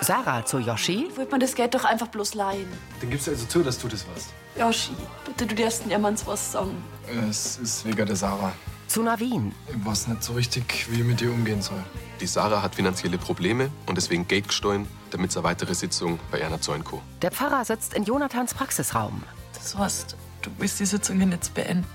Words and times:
Sarah 0.00 0.44
zu 0.44 0.58
Yoshi. 0.58 1.08
Ich 1.10 1.16
wollte 1.16 1.32
mir 1.32 1.38
das 1.38 1.54
Geld 1.54 1.74
doch 1.74 1.84
einfach 1.84 2.08
bloß 2.08 2.34
leihen. 2.34 2.66
Dann 3.00 3.10
gibst 3.10 3.26
du 3.26 3.30
also 3.30 3.46
zu, 3.46 3.62
dass 3.62 3.78
du 3.78 3.88
das 3.88 4.06
warst. 4.08 4.28
Yoshi, 4.58 4.92
bitte, 5.24 5.46
du 5.46 5.54
darfst 5.54 5.86
niemandem 5.86 6.26
was 6.26 6.52
sagen. 6.52 6.84
Es 7.28 7.58
ist 7.58 7.84
wegen 7.84 8.06
der 8.06 8.16
Sarah. 8.16 8.52
Zu 8.88 9.02
Navin. 9.02 9.54
Ich 9.68 9.86
weiß 9.86 10.08
nicht 10.08 10.22
so 10.22 10.34
richtig, 10.34 10.86
wie 10.90 11.00
ich 11.00 11.06
mit 11.06 11.20
ihr 11.22 11.30
umgehen 11.30 11.62
soll. 11.62 11.82
Die 12.20 12.26
Sarah 12.26 12.62
hat 12.62 12.74
finanzielle 12.74 13.16
Probleme 13.16 13.70
und 13.86 13.96
deswegen 13.96 14.28
Geld 14.28 14.48
gestohlen, 14.48 14.86
damit 15.10 15.32
sie 15.32 15.38
eine 15.38 15.44
weitere 15.48 15.74
Sitzung 15.74 16.18
bei 16.30 16.40
Erna 16.40 16.58
kann. 16.58 16.84
Der 17.22 17.30
Pfarrer 17.30 17.64
sitzt 17.64 17.94
in 17.94 18.04
Jonathans 18.04 18.52
Praxisraum. 18.52 19.22
Das 19.54 19.76
heißt, 19.76 20.16
du 20.42 20.50
willst 20.58 20.78
die 20.78 20.86
Sitzungen 20.86 21.32
jetzt 21.32 21.54
beenden. 21.54 21.86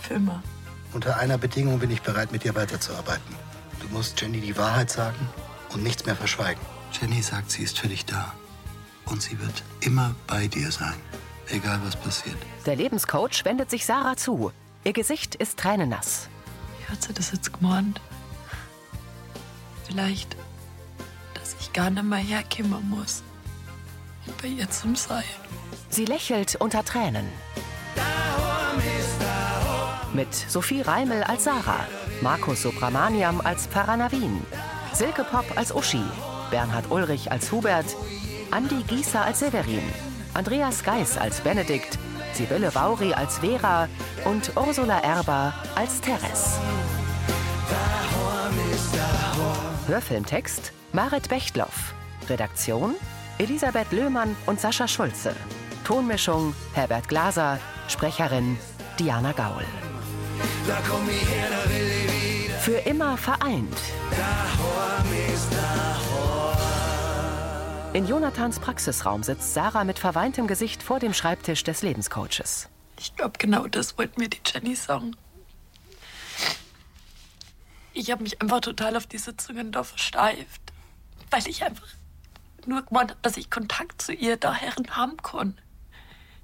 Für 0.00 0.14
immer. 0.14 0.42
Unter 0.92 1.16
einer 1.18 1.38
Bedingung 1.38 1.78
bin 1.78 1.90
ich 1.90 2.02
bereit, 2.02 2.32
mit 2.32 2.44
dir 2.44 2.54
weiterzuarbeiten. 2.54 3.34
Du 3.80 3.88
musst 3.88 4.20
Jenny 4.20 4.40
die 4.40 4.56
Wahrheit 4.56 4.90
sagen 4.90 5.28
und 5.72 5.82
nichts 5.82 6.06
mehr 6.06 6.16
verschweigen. 6.16 6.60
Jenny 6.92 7.22
sagt, 7.22 7.50
sie 7.50 7.62
ist 7.62 7.78
für 7.78 7.88
dich 7.88 8.04
da. 8.04 8.34
Und 9.06 9.22
sie 9.22 9.38
wird 9.40 9.62
immer 9.80 10.14
bei 10.26 10.46
dir 10.46 10.70
sein. 10.70 10.94
Egal, 11.48 11.80
was 11.84 11.96
passiert. 11.96 12.36
Der 12.66 12.76
Lebenscoach 12.76 13.44
wendet 13.44 13.70
sich 13.70 13.84
Sarah 13.84 14.16
zu. 14.16 14.52
Ihr 14.84 14.92
Gesicht 14.92 15.34
ist 15.34 15.58
tränennass. 15.58 16.28
Wie 16.78 16.92
hat 16.92 17.02
sie 17.02 17.12
das 17.12 17.32
jetzt 17.32 17.52
gemeint? 17.52 18.00
Vielleicht, 19.86 20.36
dass 21.34 21.56
ich 21.60 21.72
gar 21.72 21.90
nicht 21.90 22.04
mehr 22.04 22.18
herkommen 22.18 22.88
muss. 22.88 23.22
Und 24.26 24.40
bei 24.40 24.48
ihr 24.48 24.70
zum 24.70 24.94
Sein. 24.94 25.24
Sie 25.88 26.04
lächelt 26.04 26.54
unter 26.56 26.84
Tränen. 26.84 27.26
Mit 30.12 30.32
Sophie 30.34 30.82
Reimel 30.82 31.22
als 31.24 31.44
Sarah, 31.44 31.86
Markus 32.20 32.62
Subramaniam 32.62 33.40
als 33.40 33.66
Pfarrer 33.66 33.96
Navin, 33.96 34.40
Silke 34.92 35.24
Pop 35.24 35.44
als 35.56 35.72
Uschi, 35.72 36.02
Bernhard 36.50 36.90
Ulrich 36.90 37.30
als 37.30 37.50
Hubert, 37.52 37.96
Andi 38.50 38.82
Gießer 38.86 39.24
als 39.24 39.40
Severin, 39.40 39.82
Andreas 40.34 40.82
Geis 40.82 41.16
als 41.16 41.40
Benedikt, 41.40 41.98
Sibylle 42.32 42.74
Vauri 42.74 43.12
als 43.12 43.38
Vera 43.38 43.88
und 44.24 44.52
Ursula 44.56 45.00
Erber 45.00 45.52
als 45.74 46.00
Teres. 46.00 46.58
Hörfilmtext 49.86 50.72
Marit 50.92 51.28
Bechtloff. 51.28 51.94
Redaktion 52.28 52.94
Elisabeth 53.38 53.90
Löhmann 53.92 54.36
und 54.46 54.60
Sascha 54.60 54.86
Schulze. 54.86 55.34
Tonmischung 55.84 56.54
Herbert 56.74 57.08
Glaser. 57.08 57.58
Sprecherin 57.88 58.56
Diana 58.98 59.32
Gaul. 59.32 59.64
Für 62.60 62.76
immer 62.88 63.16
vereint. 63.16 63.76
In 67.92 68.06
Jonathans 68.06 68.60
Praxisraum 68.60 69.24
sitzt 69.24 69.52
Sarah 69.52 69.82
mit 69.82 69.98
verweintem 69.98 70.46
Gesicht 70.46 70.80
vor 70.80 71.00
dem 71.00 71.12
Schreibtisch 71.12 71.64
des 71.64 71.82
Lebenscoaches. 71.82 72.68
Ich 73.00 73.16
glaube, 73.16 73.36
genau 73.36 73.66
das 73.66 73.98
wollte 73.98 74.20
mir 74.20 74.28
die 74.28 74.40
Jenny 74.46 74.76
sagen. 74.76 75.16
Ich 77.92 78.12
habe 78.12 78.22
mich 78.22 78.40
einfach 78.40 78.60
total 78.60 78.96
auf 78.96 79.08
die 79.08 79.18
Sitzungen 79.18 79.72
da 79.72 79.82
versteift. 79.82 80.60
Weil 81.32 81.48
ich 81.48 81.64
einfach 81.64 81.88
nur 82.64 82.82
gemeint 82.82 83.10
habe, 83.10 83.20
dass 83.22 83.36
ich 83.36 83.50
Kontakt 83.50 84.00
zu 84.00 84.12
ihr 84.12 84.36
da 84.36 84.54
Herren 84.54 84.94
haben 84.94 85.16
kann. 85.16 85.58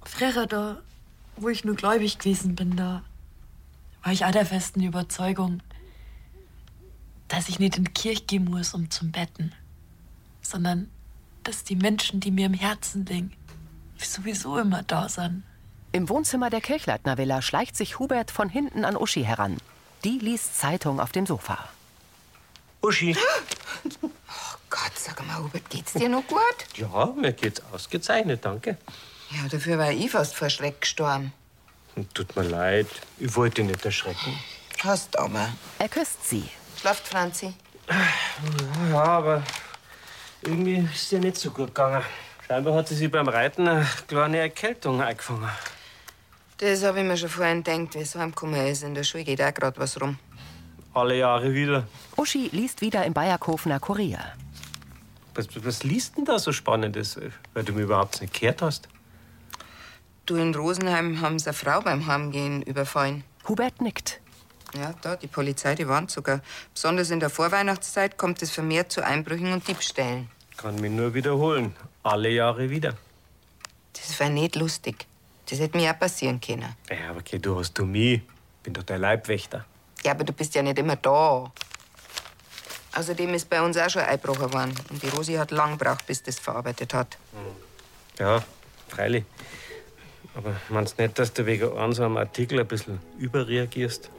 Früher 0.05 0.49
da, 0.49 0.83
wo 1.37 1.49
ich 1.49 1.65
nur 1.65 1.77
gläubig 1.77 2.19
gewesen 2.19 2.57
bin, 2.57 2.75
da 2.75 3.05
war 4.03 4.13
ich 4.13 4.25
auch 4.25 4.33
der 4.33 4.47
festen 4.47 4.83
Überzeugung, 4.83 5.63
dass 7.29 7.49
ich 7.49 7.61
nicht 7.61 7.77
in 7.77 7.85
die 7.85 7.93
Kirche 7.93 8.25
gehen 8.25 8.47
muss, 8.47 8.75
um 8.75 8.91
zum 8.91 9.13
Betten, 9.13 9.55
sondern 10.43 10.91
dass 11.47 11.65
die 11.65 11.77
Menschen, 11.77 12.21
die 12.21 12.31
mir 12.31 12.47
im 12.47 12.55
Herzen 12.55 13.07
liegen, 13.07 13.33
sowieso 13.99 14.59
immer 14.59 14.83
da 14.83 15.09
sind. 15.09 15.45
Im 15.93 16.09
Wohnzimmer 16.09 16.51
der 16.51 16.61
Kirchleitner 16.61 17.17
Villa 17.19 17.41
schleicht 17.41 17.77
sich 17.77 17.99
Hubert 17.99 18.31
von 18.31 18.49
hinten 18.49 18.85
an 18.85 18.97
Uschi 18.97 19.23
heran. 19.23 19.57
Die 20.05 20.19
liest 20.19 20.59
Zeitung 20.59 21.01
auf 21.01 21.13
dem 21.13 21.27
Sofa. 21.27 21.59
Uschi. 22.83 23.17
Gott, 24.71 24.93
sag 24.97 25.25
mal, 25.27 25.43
Hubert, 25.43 25.71
geht's 25.71 25.93
dir 25.93 26.09
noch 26.09 26.27
gut? 26.27 26.41
Ja, 26.75 27.07
mir 27.07 27.33
geht's 27.33 27.63
ausgezeichnet, 27.73 28.45
danke. 28.45 28.77
Ja, 29.31 29.49
dafür 29.49 29.79
war 29.79 29.93
ich 29.93 30.11
fast 30.11 30.35
vor 30.35 30.51
Schreck 30.51 30.81
gestorben. 30.83 31.33
Tut 32.13 32.37
mir 32.37 32.43
leid, 32.43 32.89
ich 33.19 33.35
wollte 33.37 33.63
dich 33.63 33.71
nicht 33.71 33.85
erschrecken. 33.85 34.39
Hast 34.83 35.19
aber. 35.19 35.49
Er 35.79 35.89
küsst 35.89 36.29
sie. 36.29 36.45
Schlaft 36.79 37.09
Franzi? 37.09 37.55
Ja, 38.91 39.03
aber 39.03 39.43
irgendwie 40.43 40.77
ist 40.77 41.05
es 41.05 41.13
ihr 41.13 41.21
nicht 41.21 41.37
so 41.37 41.51
gut 41.51 41.69
gegangen. 41.69 42.03
Scheinbar 42.47 42.75
hat 42.75 42.89
sie 42.89 42.95
sich 42.95 43.11
beim 43.11 43.29
Reiten 43.29 43.67
eine 43.67 43.87
kleine 44.07 44.39
Erkältung 44.39 45.01
eingefangen. 45.03 45.51
Das 46.59 46.85
habe 46.85 47.01
ich 47.01 47.05
mir 47.05 47.17
schon 47.17 47.29
vorhin 47.29 47.63
gedacht, 47.63 47.95
wie 47.95 47.99
es 47.99 48.15
heimgekommen 48.15 48.67
ist. 48.67 48.83
In 48.83 48.95
der 48.95 49.03
Schule 49.03 49.25
geht 49.25 49.43
auch 49.43 49.53
gerade 49.53 49.79
was 49.79 50.01
rum. 50.01 50.19
Alle 50.95 51.19
Jahre 51.19 51.53
wieder. 51.53 51.87
Uschi 52.17 52.49
liest 52.53 52.81
wieder 52.81 53.05
im 53.05 53.13
Bayerkofener 53.13 53.81
Kurier. 53.81 54.21
Was, 55.35 55.49
was 55.63 55.83
liest 55.83 56.17
denn 56.17 56.25
da 56.25 56.39
so 56.39 56.53
Spannendes, 56.53 57.21
weil 57.53 57.65
du 57.65 57.75
mir 57.75 57.83
überhaupt 57.83 58.23
nicht 58.23 58.41
gehört 58.41 58.63
hast? 58.63 58.89
Du, 60.25 60.37
in 60.37 60.55
Rosenheim 60.55 61.21
haben 61.21 61.39
sie 61.39 61.49
eine 61.49 61.55
Frau 61.55 61.83
beim 61.83 62.07
Heimgehen 62.07 62.63
überfallen. 62.63 63.23
Hubert 63.47 63.81
nickt. 63.83 64.21
Ja, 64.77 64.95
da, 65.01 65.17
die 65.17 65.27
Polizei, 65.27 65.75
die 65.75 65.89
warnt 65.89 66.11
sogar. 66.11 66.41
Besonders 66.75 67.11
in 67.11 67.21
der 67.21 67.31
Vorweihnachtszeit 67.31 68.19
kommt 68.19 68.43
es 68.43 68.51
vermehrt 68.51 68.93
zu 68.93 69.05
Einbrüchen 69.05 69.53
und 69.53 69.67
Diebstählen. 69.67 70.29
Kann 70.57 70.77
mich 70.77 70.91
nur 70.91 71.15
wiederholen. 71.15 71.75
Alle 72.03 72.29
Jahre 72.29 72.69
wieder. 72.69 72.95
Das 73.95 74.19
war 74.21 74.29
nicht 74.29 74.57
lustig. 74.57 75.07
Das 75.49 75.59
hätte 75.59 75.79
mir 75.79 75.91
auch 75.93 75.99
passieren 75.99 76.41
können. 76.41 76.77
Ja, 76.91 77.11
aber 77.11 77.21
okay, 77.21 77.39
du 77.39 77.59
hast 77.59 77.79
du 77.79 77.85
mich. 77.87 78.21
Bin 78.63 78.75
doch 78.75 78.83
der 78.83 78.99
Leibwächter. 78.99 79.65
Ja, 80.05 80.13
aber 80.13 80.25
du 80.25 80.33
bist 80.33 80.55
ja 80.55 80.63
nicht 80.63 80.79
immer 80.79 80.97
da. 80.97 81.51
Außerdem 82.95 83.35
ist 83.35 83.49
bei 83.49 83.63
uns 83.63 83.77
auch 83.77 83.89
schon 83.89 84.03
eingebrochen 84.03 84.53
worden. 84.53 84.75
Und 84.91 85.03
die 85.03 85.09
Rosi 85.09 85.35
hat 85.35 85.51
lang 85.51 85.79
gebraucht, 85.79 86.07
bis 86.07 86.23
das 86.23 86.39
verarbeitet 86.39 86.95
hat. 86.95 87.17
Ja, 88.19 88.43
freilich. 88.89 89.25
Aber 90.35 90.55
meinst 90.69 90.99
nicht, 90.99 91.19
dass 91.19 91.33
du 91.33 91.47
wegen 91.47 91.77
einem 91.77 92.17
Artikel 92.17 92.61
ein 92.61 92.67
bisschen 92.67 93.01
überreagierst? 93.19 94.11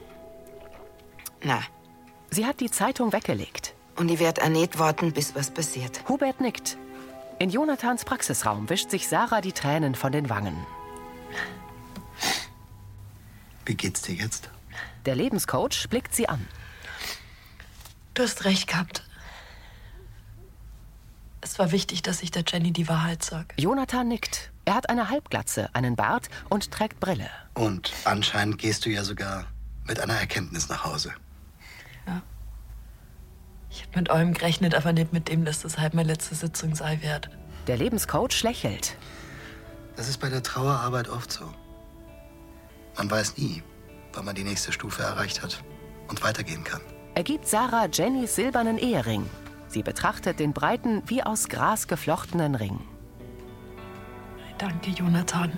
Na. 1.42 1.60
Sie 2.30 2.46
hat 2.46 2.60
die 2.60 2.70
Zeitung 2.70 3.12
weggelegt. 3.12 3.74
Und 3.96 4.10
ich 4.10 4.18
werde 4.18 4.48
nicht 4.50 4.78
warten, 4.78 5.12
bis 5.12 5.34
was 5.34 5.50
passiert. 5.50 6.08
Hubert 6.08 6.40
nickt. 6.40 6.76
In 7.38 7.50
Jonathans 7.50 8.04
Praxisraum 8.04 8.68
wischt 8.68 8.90
sich 8.90 9.08
Sarah 9.08 9.40
die 9.40 9.52
Tränen 9.52 9.94
von 9.94 10.12
den 10.12 10.28
Wangen. 10.28 10.56
Wie 13.64 13.74
geht's 13.74 14.02
dir 14.02 14.14
jetzt? 14.14 14.50
Der 15.04 15.14
Lebenscoach 15.14 15.88
blickt 15.88 16.14
sie 16.14 16.28
an. 16.28 16.46
Du 18.14 18.22
hast 18.22 18.44
recht 18.44 18.66
gehabt. 18.66 19.04
Es 21.40 21.58
war 21.58 21.70
wichtig, 21.70 22.02
dass 22.02 22.22
ich 22.22 22.30
der 22.30 22.44
Jenny 22.46 22.72
die 22.72 22.88
Wahrheit 22.88 23.22
sage. 23.22 23.54
Jonathan 23.56 24.08
nickt. 24.08 24.50
Er 24.64 24.74
hat 24.74 24.90
eine 24.90 25.08
Halbglatze, 25.08 25.70
einen 25.74 25.96
Bart 25.96 26.28
und 26.48 26.70
trägt 26.70 27.00
Brille. 27.00 27.30
Und 27.54 27.92
anscheinend 28.04 28.58
gehst 28.58 28.84
du 28.84 28.90
ja 28.90 29.04
sogar 29.04 29.46
mit 29.86 30.00
einer 30.00 30.14
Erkenntnis 30.14 30.68
nach 30.68 30.84
Hause. 30.84 31.14
Ich 33.70 33.82
hab 33.82 33.96
mit 33.96 34.10
eurem 34.10 34.34
gerechnet, 34.34 34.74
aber 34.74 34.92
nicht 34.92 35.12
mit 35.12 35.28
dem, 35.28 35.44
dass 35.44 35.60
das 35.60 35.78
halt 35.78 35.94
meine 35.94 36.08
letzte 36.08 36.34
Sitzung 36.34 36.74
sei 36.74 37.00
wird. 37.02 37.30
Der 37.66 37.76
Lebenscoach 37.76 38.42
lächelt. 38.42 38.96
Das 39.96 40.08
ist 40.08 40.18
bei 40.18 40.28
der 40.28 40.42
Trauerarbeit 40.42 41.08
oft 41.08 41.32
so. 41.32 41.44
Man 42.96 43.10
weiß 43.10 43.36
nie, 43.36 43.62
wann 44.12 44.24
man 44.24 44.34
die 44.34 44.44
nächste 44.44 44.72
Stufe 44.72 45.02
erreicht 45.02 45.42
hat 45.42 45.62
und 46.08 46.22
weitergehen 46.22 46.64
kann. 46.64 46.80
Er 47.14 47.24
gibt 47.24 47.46
Sarah 47.46 47.86
Jennys 47.86 48.34
silbernen 48.36 48.78
Ehering. 48.78 49.28
Sie 49.68 49.82
betrachtet 49.82 50.38
den 50.40 50.52
breiten, 50.52 51.02
wie 51.06 51.22
aus 51.22 51.48
Gras 51.48 51.88
geflochtenen 51.88 52.54
Ring. 52.54 52.80
Danke, 54.56 54.90
Jonathan. 54.90 55.52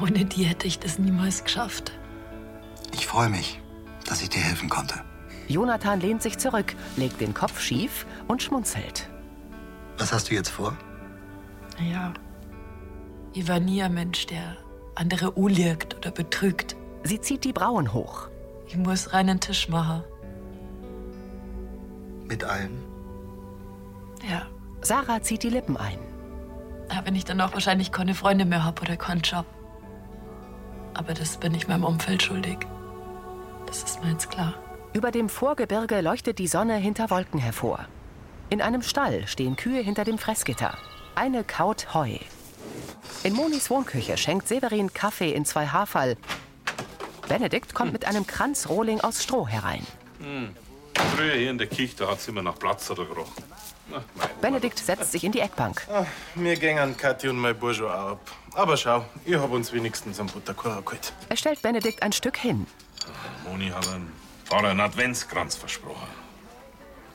Ohne 0.00 0.24
die 0.24 0.44
hätte 0.44 0.66
ich 0.66 0.78
das 0.78 0.98
niemals 0.98 1.44
geschafft. 1.44 1.92
Ich 2.92 3.06
freue 3.06 3.28
mich, 3.28 3.60
dass 4.06 4.22
ich 4.22 4.30
dir 4.30 4.40
helfen 4.40 4.68
konnte. 4.68 4.94
Jonathan 5.48 6.00
lehnt 6.00 6.22
sich 6.22 6.38
zurück, 6.38 6.74
legt 6.96 7.20
den 7.20 7.34
Kopf 7.34 7.60
schief 7.60 8.06
und 8.28 8.42
schmunzelt. 8.42 9.08
Was 9.98 10.12
hast 10.12 10.30
du 10.30 10.34
jetzt 10.34 10.48
vor? 10.48 10.76
Naja, 11.78 12.12
ich 13.32 13.46
war 13.48 13.60
nie 13.60 13.82
ein 13.82 13.94
Mensch, 13.94 14.26
der 14.26 14.56
andere 14.94 15.32
ulirgt 15.32 15.96
oder 15.96 16.10
betrügt. 16.10 16.76
Sie 17.02 17.20
zieht 17.20 17.44
die 17.44 17.52
Brauen 17.52 17.92
hoch. 17.92 18.28
Ich 18.68 18.76
muss 18.76 19.12
reinen 19.12 19.40
Tisch 19.40 19.68
machen. 19.68 20.02
Mit 22.26 22.44
allem? 22.44 22.78
Ja. 24.28 24.46
Sarah 24.80 25.22
zieht 25.22 25.42
die 25.42 25.50
Lippen 25.50 25.76
ein. 25.76 25.98
ja 26.90 27.02
wenn 27.04 27.14
ich 27.14 27.24
dann 27.24 27.40
auch 27.40 27.52
wahrscheinlich 27.54 27.90
keine 27.90 28.14
Freunde 28.14 28.44
mehr 28.44 28.64
habe 28.64 28.82
oder 28.82 28.96
keinen 28.96 29.22
Job. 29.22 29.46
Aber 30.94 31.14
das 31.14 31.38
bin 31.38 31.54
ich 31.54 31.68
meinem 31.68 31.84
Umfeld 31.84 32.22
schuldig. 32.22 32.58
Das 33.74 33.82
ist 33.82 34.04
mir 34.04 34.12
jetzt 34.12 34.30
klar. 34.30 34.54
Über 34.92 35.10
dem 35.10 35.28
Vorgebirge 35.28 36.00
leuchtet 36.00 36.38
die 36.38 36.46
Sonne 36.46 36.76
hinter 36.76 37.10
Wolken 37.10 37.40
hervor. 37.40 37.86
In 38.48 38.62
einem 38.62 38.82
Stall 38.82 39.26
stehen 39.26 39.56
Kühe 39.56 39.80
hinter 39.82 40.04
dem 40.04 40.16
Fressgitter. 40.16 40.78
Eine 41.16 41.42
kaut 41.42 41.92
Heu. 41.92 42.18
In 43.24 43.32
Monis 43.32 43.70
Wohnküche 43.70 44.16
schenkt 44.16 44.46
Severin 44.46 44.94
Kaffee 44.94 45.32
in 45.32 45.44
zwei 45.44 45.66
Haferl. 45.66 46.16
Benedikt 47.28 47.74
kommt 47.74 47.92
mit 47.92 48.04
einem 48.04 48.28
Kranz 48.28 48.68
Rohling 48.68 49.00
aus 49.00 49.24
Stroh 49.24 49.48
herein. 49.48 49.84
Früher 51.16 51.34
hier 51.34 51.50
in 51.50 51.58
der 51.58 51.66
Kirche, 51.66 51.96
da 51.96 52.10
hat's 52.10 52.28
immer 52.28 52.42
nach 52.42 52.56
Platz 52.56 52.88
oder 52.92 53.04
gerochen. 53.04 53.42
Na, 53.90 54.04
Benedikt 54.40 54.78
setzt 54.78 55.10
sich 55.10 55.24
in 55.24 55.32
die 55.32 55.40
Eckbank. 55.40 55.84
Wir 56.36 56.54
gängen 56.54 56.96
Kathi 56.96 57.28
und 57.28 57.38
mein 57.38 57.60
auch 57.60 58.12
ab. 58.12 58.30
Aber 58.54 58.76
schau, 58.76 59.04
ich 59.24 59.34
hab 59.34 59.50
uns 59.50 59.72
wenigstens 59.72 60.20
einen 60.20 60.28
Butterkuchen 60.28 60.84
geholt. 60.84 61.12
Er 61.28 61.36
stellt 61.36 61.60
Benedikt 61.60 62.04
ein 62.04 62.12
Stück 62.12 62.36
hin. 62.36 62.68
Moni 63.44 63.68
hat 63.68 63.88
einen 63.88 64.12
Pfarrer 64.44 64.68
einen 64.68 64.80
Adventskranz 64.80 65.56
versprochen. 65.56 66.08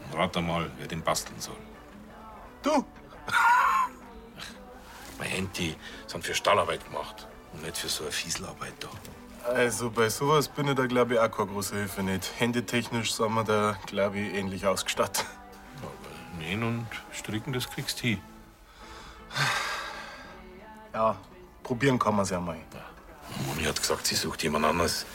Und 0.06 0.18
rat 0.18 0.36
mal, 0.42 0.72
wer 0.78 0.88
den 0.88 1.02
basteln 1.02 1.40
soll. 1.40 1.58
Du? 2.64 2.72
Meine 5.18 5.30
Hände 5.30 5.52
die 5.56 5.76
sind 6.08 6.24
für 6.24 6.34
Stallarbeit 6.34 6.84
gemacht 6.86 7.28
und 7.54 7.64
nicht 7.64 7.78
für 7.78 7.90
so 7.90 8.04
eine 8.04 8.12
Fieselarbeit 8.12 8.74
da. 8.80 8.90
Also 9.52 9.90
bei 9.90 10.10
sowas 10.10 10.48
bin 10.48 10.68
ich 10.68 10.76
da, 10.76 10.86
glaube 10.86 11.14
ich, 11.14 11.20
auch 11.20 11.32
keine 11.32 11.50
große 11.50 11.76
Hilfe 11.76 12.04
nicht. 12.04 12.32
Händetechnisch 12.38 13.14
sind 13.14 13.34
wir 13.34 13.44
da, 13.44 13.78
glaube 13.86 14.20
ich, 14.20 14.34
ähnlich 14.34 14.66
ausgestattet. 14.66 15.26
Nähen 16.38 16.64
und 16.64 16.88
stricken, 17.12 17.54
das 17.54 17.70
kriegst 17.70 18.00
du 18.00 18.08
hin. 18.08 18.22
Ja, 20.94 21.18
probieren 21.64 22.00
kann 22.00 22.16
man's 22.16 22.30
ja 22.30 22.40
mal. 22.40 22.58
Moni 23.46 23.64
hat 23.64 23.80
gesagt, 23.80 24.08
sie 24.08 24.16
sucht 24.16 24.42
jemand 24.44 24.66
anderes, 24.66 25.06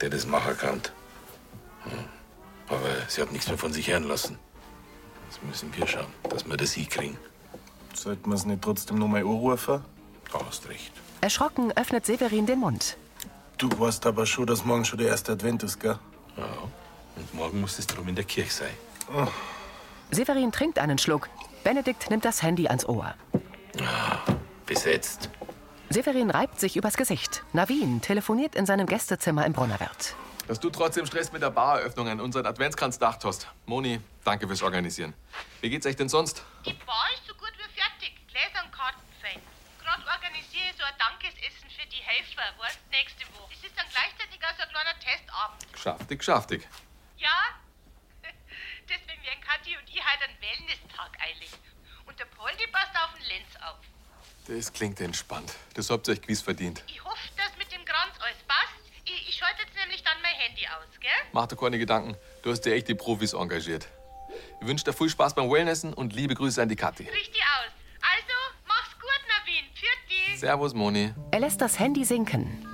der 0.00 0.10
das 0.10 0.26
machen 0.26 0.56
kann. 0.56 0.80
Hm. 1.84 2.04
Aber 2.68 2.88
sie 3.08 3.20
hat 3.20 3.32
nichts 3.32 3.48
mehr 3.48 3.58
von 3.58 3.72
sich 3.72 3.90
hören 3.90 4.04
lassen. 4.04 4.38
Jetzt 5.28 5.42
müssen 5.42 5.76
wir 5.76 5.86
schauen, 5.86 6.06
dass 6.28 6.46
wir 6.48 6.56
das 6.56 6.72
hinkriegen. 6.72 7.16
Sollten 7.94 8.30
wir 8.30 8.34
es 8.34 8.44
nicht 8.46 8.62
trotzdem 8.62 8.98
noch 8.98 9.08
mal 9.08 9.20
anrufen? 9.20 9.84
Da 10.32 10.40
hast 10.46 10.68
recht. 10.68 10.92
Erschrocken 11.20 11.72
öffnet 11.76 12.06
Severin 12.06 12.46
den 12.46 12.60
Mund. 12.60 12.96
Du 13.58 13.68
weißt 13.78 14.06
aber 14.06 14.24
schon, 14.24 14.46
dass 14.46 14.64
morgen 14.64 14.84
schon 14.84 14.98
der 14.98 15.08
erste 15.08 15.32
Advent 15.32 15.62
ist, 15.62 15.78
gell? 15.80 15.98
Ja. 16.36 16.44
Und 17.16 17.34
morgen 17.34 17.60
muss 17.60 17.78
es 17.78 17.86
drum 17.86 18.08
in 18.08 18.14
der 18.14 18.24
Kirche 18.24 18.50
sein. 18.50 19.28
Severin 20.10 20.50
trinkt 20.50 20.78
einen 20.78 20.98
Schluck. 20.98 21.28
Benedikt 21.62 22.08
nimmt 22.08 22.24
das 22.24 22.42
Handy 22.42 22.68
ans 22.68 22.88
Ohr. 22.88 23.14
Besetzt. 24.64 25.28
Severin 25.92 26.30
reibt 26.30 26.60
sich 26.60 26.76
übers 26.76 26.96
Gesicht. 26.96 27.42
Navin 27.52 28.00
telefoniert 28.00 28.54
in 28.54 28.64
seinem 28.64 28.86
Gästezimmer 28.86 29.44
im 29.44 29.52
Brunnerwirt. 29.52 30.14
Dass 30.46 30.60
du 30.60 30.70
trotzdem 30.70 31.04
Stress 31.04 31.32
mit 31.32 31.42
der 31.42 31.50
Bareröffnung 31.50 32.06
an 32.06 32.20
unseren 32.20 32.46
Adventskranz 32.46 33.00
gedacht 33.00 33.24
hast. 33.24 33.48
Moni, 33.66 34.00
danke 34.22 34.46
fürs 34.46 34.62
Organisieren. 34.62 35.14
Wie 35.60 35.68
geht's 35.68 35.86
euch 35.86 35.96
denn 35.96 36.08
sonst? 36.08 36.44
Die 36.64 36.74
Bar 36.86 37.10
ist 37.12 37.26
so 37.26 37.34
gut 37.34 37.50
wie 37.58 37.66
fertig. 37.74 38.14
Gläser 38.30 38.64
und 38.64 38.70
Karten 38.70 39.02
fein. 39.20 39.42
Gerade 39.82 40.02
organisiere 40.06 40.70
ich 40.70 40.76
so 40.78 40.84
ein 40.86 40.94
Dankesessen 40.94 41.66
für 41.74 41.86
die 41.90 42.02
Helfer, 42.06 42.46
weißt, 42.62 42.78
nächste 42.92 43.26
Woche. 43.34 43.50
Es 43.58 43.66
ist 43.66 43.74
dann 43.74 43.86
gleichzeitig 43.90 44.38
auch 44.46 44.54
so 44.54 44.62
ein 44.62 44.70
kleiner 44.70 44.94
Testabend. 45.02 45.66
Schaftig, 45.74 46.22
schaftig. 46.22 46.68
Ja? 47.18 47.58
Deswegen 48.86 49.22
werden 49.26 49.42
Kathi 49.42 49.74
und 49.74 49.90
ich 49.90 49.98
heute 49.98 50.22
einen 50.22 50.38
Wellness-Tag 50.38 51.18
einlegen. 51.18 51.58
Und 52.06 52.14
der 52.14 52.30
Poldi 52.30 52.70
passt 52.70 52.94
auf 52.94 53.10
den 53.18 53.26
Lenz 53.26 53.50
auf. 53.66 53.82
Das 54.50 54.72
klingt 54.72 55.00
entspannt. 55.00 55.54
Das 55.74 55.90
habt 55.90 56.08
ihr 56.08 56.14
euch 56.14 56.22
gewiss 56.22 56.42
verdient. 56.42 56.82
Ich 56.88 57.04
hoffe, 57.04 57.28
dass 57.36 57.56
mit 57.56 57.70
dem 57.70 57.84
Kranz 57.84 58.12
alles 58.18 58.36
passt. 58.48 58.74
Ich, 59.04 59.28
ich 59.28 59.36
schalte 59.36 59.62
jetzt 59.62 59.76
nämlich 59.80 60.02
dann 60.02 60.20
mein 60.22 60.34
Handy 60.34 60.66
aus, 60.66 60.88
gell? 60.98 61.10
Mach 61.32 61.46
dir 61.46 61.54
keine 61.54 61.78
Gedanken. 61.78 62.16
Du 62.42 62.50
hast 62.50 62.62
dir 62.62 62.74
echt 62.74 62.88
die 62.88 62.96
Profis 62.96 63.32
engagiert. 63.32 63.86
Ich 64.60 64.66
wünsche 64.66 64.84
dir 64.84 64.92
viel 64.92 65.08
Spaß 65.08 65.36
beim 65.36 65.48
Wellnessen 65.48 65.94
und 65.94 66.12
liebe 66.14 66.34
Grüße 66.34 66.60
an 66.60 66.68
die 66.68 66.74
Kathi. 66.74 67.04
Richtig 67.04 67.40
aus. 67.42 67.70
Also, 68.02 68.34
mach's 68.66 68.92
gut, 68.94 69.20
Navin. 69.28 69.64
Für 69.72 70.08
dich. 70.32 70.40
Servus, 70.40 70.74
Moni. 70.74 71.14
Er 71.30 71.40
lässt 71.40 71.60
das 71.60 71.78
Handy 71.78 72.04
sinken. 72.04 72.66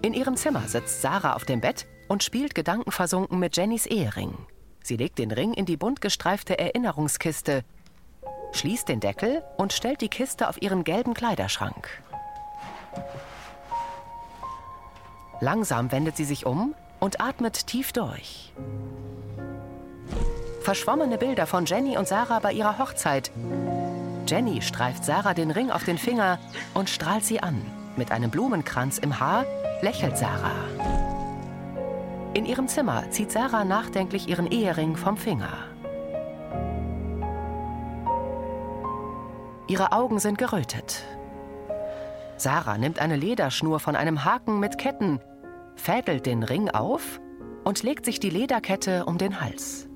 In 0.00 0.14
ihrem 0.14 0.38
Zimmer 0.38 0.68
sitzt 0.68 1.02
Sarah 1.02 1.34
auf 1.34 1.44
dem 1.44 1.60
Bett 1.60 1.86
und 2.08 2.24
spielt 2.24 2.54
gedankenversunken 2.54 3.38
mit 3.38 3.58
Jennys 3.58 3.84
Ehering. 3.84 4.46
Sie 4.82 4.96
legt 4.96 5.18
den 5.18 5.32
Ring 5.32 5.52
in 5.52 5.66
die 5.66 5.76
bunt 5.76 6.00
gestreifte 6.00 6.58
Erinnerungskiste, 6.58 7.62
schließt 8.52 8.88
den 8.88 9.00
Deckel 9.00 9.42
und 9.56 9.72
stellt 9.72 10.00
die 10.00 10.08
Kiste 10.08 10.48
auf 10.48 10.60
ihren 10.62 10.84
gelben 10.84 11.14
Kleiderschrank. 11.14 11.88
Langsam 15.40 15.92
wendet 15.92 16.16
sie 16.16 16.24
sich 16.24 16.46
um 16.46 16.74
und 17.00 17.20
atmet 17.20 17.66
tief 17.66 17.92
durch. 17.92 18.52
Verschwommene 20.62 21.16
Bilder 21.16 21.46
von 21.46 21.64
Jenny 21.64 21.96
und 21.96 22.08
Sarah 22.08 22.40
bei 22.40 22.52
ihrer 22.52 22.78
Hochzeit. 22.78 23.30
Jenny 24.26 24.60
streift 24.60 25.04
Sarah 25.04 25.32
den 25.32 25.50
Ring 25.50 25.70
auf 25.70 25.84
den 25.84 25.96
Finger 25.96 26.38
und 26.74 26.90
strahlt 26.90 27.24
sie 27.24 27.40
an. 27.40 27.62
Mit 27.96 28.12
einem 28.12 28.30
Blumenkranz 28.30 28.98
im 28.98 29.18
Haar 29.18 29.46
lächelt 29.80 30.18
Sarah. 30.18 30.50
In 32.34 32.44
ihrem 32.44 32.68
Zimmer 32.68 33.10
zieht 33.10 33.32
Sarah 33.32 33.64
nachdenklich 33.64 34.28
ihren 34.28 34.50
Ehering 34.50 34.96
vom 34.96 35.16
Finger. 35.16 35.67
Ihre 39.68 39.92
Augen 39.92 40.18
sind 40.18 40.38
gerötet. 40.38 41.04
Sarah 42.38 42.78
nimmt 42.78 43.00
eine 43.00 43.16
Lederschnur 43.16 43.80
von 43.80 43.96
einem 43.96 44.24
Haken 44.24 44.60
mit 44.60 44.78
Ketten, 44.78 45.20
fädelt 45.76 46.24
den 46.24 46.42
Ring 46.42 46.70
auf 46.70 47.20
und 47.64 47.82
legt 47.82 48.06
sich 48.06 48.18
die 48.18 48.30
Lederkette 48.30 49.04
um 49.04 49.18
den 49.18 49.42
Hals. 49.42 49.86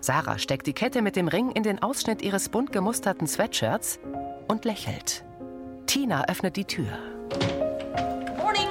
Sarah 0.00 0.38
steckt 0.38 0.66
die 0.66 0.72
Kette 0.72 1.02
mit 1.02 1.14
dem 1.14 1.28
Ring 1.28 1.52
in 1.52 1.62
den 1.62 1.80
Ausschnitt 1.82 2.20
ihres 2.20 2.48
bunt 2.48 2.72
gemusterten 2.72 3.28
Sweatshirts 3.28 4.00
und 4.48 4.64
lächelt. 4.64 5.24
Tina 5.86 6.24
öffnet 6.28 6.56
die 6.56 6.64
Tür. 6.64 6.98
Morning. 8.38 8.68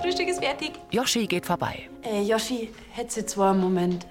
Frühstück 0.00 0.28
ist 0.28 0.42
fertig. 0.42 0.72
Yoshi 0.90 1.26
geht 1.26 1.46
vorbei. 1.46 1.88
Äh, 2.02 2.22
Yoshi, 2.22 2.72
hättest 2.90 3.16
du 3.16 3.26
zwar 3.26 3.52
einen 3.52 3.60
Moment? 3.60 4.06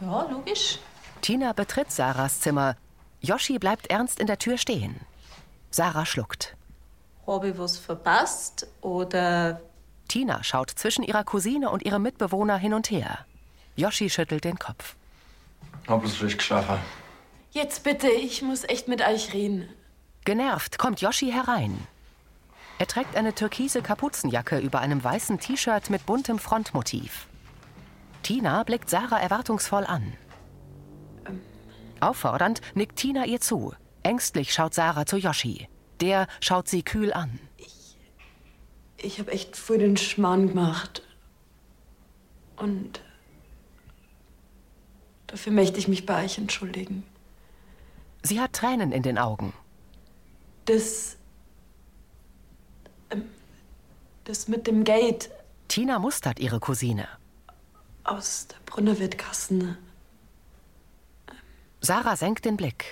Ja, 0.00 0.26
logisch. 0.30 0.78
Tina 1.22 1.52
betritt 1.52 1.90
Sarahs 1.90 2.40
Zimmer. 2.40 2.76
Yoshi 3.20 3.58
bleibt 3.58 3.88
ernst 3.88 4.20
in 4.20 4.26
der 4.26 4.38
Tür 4.38 4.58
stehen. 4.58 5.00
Sarah 5.70 6.06
schluckt. 6.06 6.56
Habe 7.26 7.50
ich 7.50 7.58
was 7.58 7.78
verpasst 7.78 8.66
oder 8.80 9.60
Tina 10.08 10.42
schaut 10.42 10.70
zwischen 10.70 11.02
ihrer 11.02 11.24
Cousine 11.24 11.70
und 11.70 11.84
ihrem 11.84 12.02
Mitbewohner 12.02 12.56
hin 12.56 12.72
und 12.72 12.90
her. 12.90 13.26
Yoshi 13.76 14.08
schüttelt 14.08 14.44
den 14.44 14.58
Kopf. 14.58 14.96
Hab 15.86 16.00
bloß 16.00 16.16
schlecht 16.16 16.38
geschlafen. 16.38 16.78
Jetzt 17.50 17.82
bitte, 17.84 18.08
ich 18.08 18.42
muss 18.42 18.64
echt 18.64 18.88
mit 18.88 19.06
euch 19.06 19.34
reden. 19.34 19.68
Genervt 20.24 20.78
kommt 20.78 21.00
Yoshi 21.00 21.30
herein. 21.30 21.86
Er 22.78 22.86
trägt 22.86 23.16
eine 23.16 23.34
türkise 23.34 23.82
Kapuzenjacke 23.82 24.58
über 24.58 24.80
einem 24.80 25.02
weißen 25.02 25.40
T-Shirt 25.40 25.90
mit 25.90 26.06
buntem 26.06 26.38
Frontmotiv. 26.38 27.26
Tina 28.22 28.62
blickt 28.62 28.88
Sarah 28.88 29.18
erwartungsvoll 29.20 29.84
an. 29.84 30.12
Auffordernd 32.02 32.60
nickt 32.74 32.96
Tina 32.96 33.24
ihr 33.26 33.40
zu. 33.40 33.74
Ängstlich 34.02 34.52
schaut 34.52 34.74
Sarah 34.74 35.06
zu 35.06 35.16
Yoshi. 35.16 35.68
Der 36.00 36.26
schaut 36.40 36.68
sie 36.68 36.82
kühl 36.82 37.12
an. 37.12 37.38
Ich 38.96 39.18
habe 39.18 39.30
echt 39.32 39.56
voll 39.56 39.78
den 39.78 39.96
Schmarrn 39.96 40.48
gemacht. 40.48 41.02
Und 42.56 43.00
dafür 45.26 45.52
möchte 45.52 45.78
ich 45.78 45.88
mich 45.88 46.06
bei 46.06 46.24
euch 46.24 46.38
entschuldigen. 46.38 47.04
Sie 48.22 48.40
hat 48.40 48.52
Tränen 48.52 48.90
in 48.92 49.02
den 49.02 49.18
Augen. 49.18 49.52
Das. 50.64 51.16
ähm, 53.10 53.24
Das 54.24 54.48
mit 54.48 54.66
dem 54.66 54.84
Gate 54.84 55.30
Tina 55.68 55.98
mustert 55.98 56.40
ihre 56.40 56.60
Cousine. 56.60 57.06
aus 58.04 58.46
der 58.48 58.56
Brunnerwirtkassen, 58.66 59.76
Sarah 61.88 62.16
senkt 62.16 62.44
den 62.44 62.58
Blick. 62.58 62.84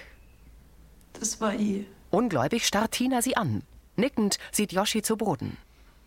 das 1.12 1.38
war 1.38 1.52
ich. 1.52 1.84
Ungläubig 2.10 2.66
starrt 2.66 2.92
Tina 2.92 3.20
sie 3.20 3.36
an. 3.36 3.62
Nickend 3.96 4.38
sieht 4.52 4.72
Yoshi 4.72 5.02
zu 5.02 5.18
Boden. 5.18 5.58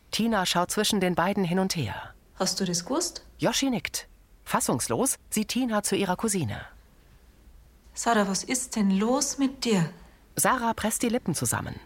Tina 0.09 0.43
schaut 0.47 0.71
zwischen 0.71 0.99
den 0.99 1.13
beiden 1.13 1.43
hin 1.43 1.59
und 1.59 1.75
her. 1.75 2.15
Hast 2.39 2.59
du 2.59 2.65
das 2.65 2.83
gewusst? 2.85 3.23
Yoshi 3.37 3.69
nickt. 3.69 4.07
Fassungslos 4.43 5.19
sieht 5.29 5.49
Tina 5.49 5.83
zu 5.83 5.95
ihrer 5.95 6.15
Cousine. 6.15 6.61
Sarah, 7.93 8.27
was 8.27 8.43
ist 8.43 8.75
denn 8.75 8.89
los 8.89 9.37
mit 9.37 9.65
dir? 9.65 9.87
Sarah 10.35 10.73
presst 10.73 11.03
die 11.03 11.09
Lippen 11.09 11.35
zusammen. 11.35 11.79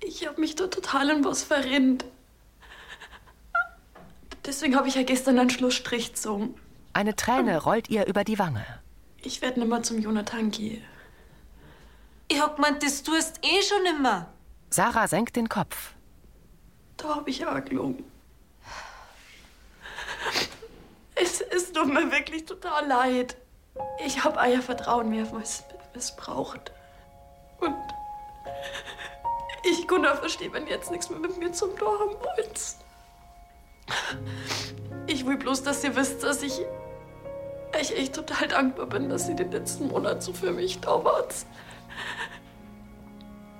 Ich 0.00 0.24
habe 0.28 0.40
mich 0.40 0.54
da 0.54 0.68
total 0.68 1.10
in 1.10 1.24
was 1.24 1.42
verrennt. 1.42 2.04
Deswegen 4.44 4.76
habe 4.76 4.88
ich 4.88 4.94
ja 4.96 5.02
gestern 5.02 5.38
einen 5.38 5.50
Schlussstrich 5.50 6.14
gezogen. 6.14 6.54
Eine 6.92 7.16
Träne 7.16 7.62
rollt 7.62 7.88
ihr 7.88 8.06
über 8.06 8.24
die 8.24 8.38
Wange. 8.38 8.64
Ich 9.22 9.40
werde 9.40 9.60
nimmer 9.60 9.82
zum 9.82 10.00
Jonathan 10.00 10.50
gehen. 10.50 10.82
Ich 12.28 12.40
hab 12.40 12.56
gemeint, 12.56 12.82
das 12.82 13.02
tust 13.02 13.38
eh 13.42 13.62
schon 13.62 13.84
immer. 13.86 14.26
Sarah 14.70 15.06
senkt 15.06 15.36
den 15.36 15.48
Kopf. 15.48 15.94
Da 16.96 17.16
habe 17.16 17.30
ich 17.30 17.38
ja 17.38 17.58
gelogen. 17.60 18.04
Es, 21.14 21.40
es 21.40 21.72
tut 21.72 21.92
mir 21.92 22.10
wirklich 22.10 22.46
total 22.46 22.86
leid. 22.86 23.36
Ich 24.04 24.24
habe 24.24 24.38
euer 24.38 24.60
Vertrauen 24.60 25.10
mir 25.10 25.26
miss 25.32 25.62
missbraucht. 25.94 26.72
Und 27.60 27.76
ich 29.64 29.86
kann 29.86 30.04
auch 30.06 30.16
verstehen, 30.16 30.52
wenn 30.52 30.66
ihr 30.66 30.74
jetzt 30.76 30.90
nichts 30.90 31.10
mehr 31.10 31.18
mit 31.18 31.38
mir 31.38 31.52
zum 31.52 31.76
Tor 31.76 31.98
haben 32.00 32.14
wollt. 32.14 32.60
Ich 35.06 35.26
will 35.26 35.36
bloß, 35.36 35.62
dass 35.62 35.84
ihr 35.84 35.94
wisst, 35.96 36.22
dass 36.22 36.42
ich 36.42 36.60
ich 37.80 37.96
echt 37.96 38.14
total 38.14 38.48
dankbar 38.48 38.86
bin, 38.86 39.08
dass 39.08 39.28
ihr 39.28 39.34
den 39.34 39.50
letzten 39.50 39.88
Monat 39.88 40.22
so 40.22 40.32
für 40.32 40.52
mich 40.52 40.80
da 40.80 41.04
wart. 41.04 41.34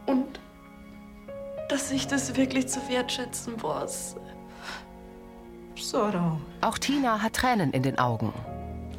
Und 0.06 0.40
dass 1.68 1.90
ich 1.90 2.06
das 2.06 2.36
wirklich 2.36 2.68
zu 2.68 2.80
wertschätzen 2.88 3.62
weiß. 3.62 4.16
Sarah. 5.76 6.38
Auch 6.60 6.78
Tina 6.78 7.20
hat 7.20 7.34
Tränen 7.34 7.72
in 7.72 7.82
den 7.82 7.98
Augen. 7.98 8.32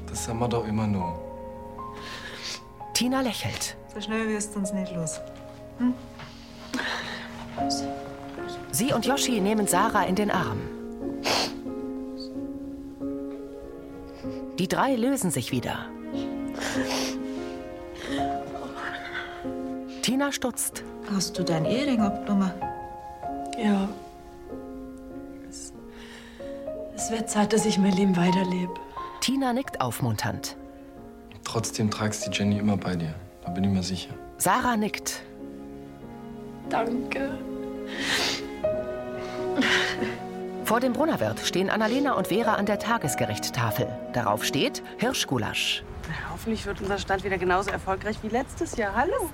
Das 0.08 0.28
haben 0.28 0.40
wir 0.40 0.48
doch 0.48 0.68
immer 0.68 0.88
nur. 0.88 1.20
Tina 2.94 3.22
lächelt. 3.22 3.76
So 3.94 4.02
schnell 4.02 4.28
wirst 4.28 4.56
du 4.56 4.60
uns 4.60 4.74
nicht 4.74 4.94
los. 4.94 5.20
Sie 8.72 8.92
und 8.92 9.06
Yoshi 9.06 9.40
nehmen 9.40 9.68
Sarah 9.68 10.04
in 10.04 10.16
den 10.16 10.32
Arm. 10.32 10.60
Die 14.64 14.70
drei 14.70 14.96
lösen 14.96 15.30
sich 15.30 15.52
wieder. 15.52 15.90
Tina 20.02 20.32
stutzt. 20.32 20.86
Hast 21.14 21.38
du 21.38 21.44
dein 21.44 21.66
Ehering 21.66 22.00
abgenommen? 22.00 22.50
Ja. 23.62 23.90
Es, 25.50 25.74
es 26.96 27.12
wird 27.12 27.30
Zeit, 27.30 27.52
dass 27.52 27.66
ich 27.66 27.78
mein 27.78 27.92
Leben 27.92 28.16
weiterlebe. 28.16 28.74
Tina 29.20 29.52
nickt 29.52 29.82
aufmunternd. 29.82 30.56
Trotzdem 31.44 31.92
tragst 31.92 32.26
die 32.26 32.32
Jenny 32.32 32.58
immer 32.58 32.78
bei 32.78 32.96
dir. 32.96 33.16
Da 33.44 33.52
bin 33.52 33.66
ich 33.66 33.70
mir 33.70 33.84
sicher. 33.84 34.14
Sarah 34.38 34.78
nickt. 34.78 35.24
Danke. 36.70 37.38
Vor 40.66 40.80
dem 40.80 40.94
Brunnerwirt 40.94 41.40
stehen 41.42 41.70
Annalena 41.70 42.14
und 42.14 42.28
Vera 42.28 42.54
an 42.56 42.66
der 42.66 42.80
Tagesgerichttafel. 42.80 43.88
Darauf 44.14 44.46
steht 44.46 44.82
Hirschgulasch. 44.98 45.84
Hoffentlich 46.32 46.66
wird 46.66 46.80
unser 46.80 46.98
Stand 46.98 47.26
wieder 47.26 47.38
genauso 47.38 47.70
erfolgreich 47.70 48.18
wie 48.22 48.30
letztes 48.30 48.78
Jahr. 48.78 48.96
Hallo. 48.96 49.30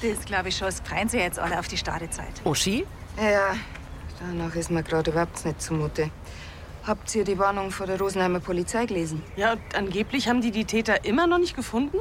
Das 0.00 0.24
glaube 0.24 0.48
ich 0.50 0.56
schon. 0.56 0.68
Es 0.68 0.80
freuen 0.80 1.08
sich 1.08 1.20
jetzt 1.20 1.38
alle 1.40 1.58
auf 1.58 1.66
die 1.66 1.76
Startezeit. 1.76 2.42
Uschi? 2.44 2.86
Ja, 3.20 3.54
danach 4.20 4.54
ist 4.54 4.70
mir 4.70 4.84
gerade 4.84 5.10
überhaupt 5.10 5.44
nicht 5.44 5.60
zumute. 5.60 6.10
Habt 6.86 7.14
ihr 7.14 7.24
die 7.24 7.38
Warnung 7.38 7.70
vor 7.70 7.86
der 7.86 7.98
Rosenheimer 7.98 8.40
Polizei 8.40 8.86
gelesen? 8.86 9.22
Ja, 9.36 9.52
und 9.52 9.74
angeblich 9.74 10.28
haben 10.28 10.42
die 10.42 10.50
die 10.52 10.64
Täter 10.64 11.04
immer 11.04 11.26
noch 11.26 11.38
nicht 11.38 11.56
gefunden. 11.56 11.98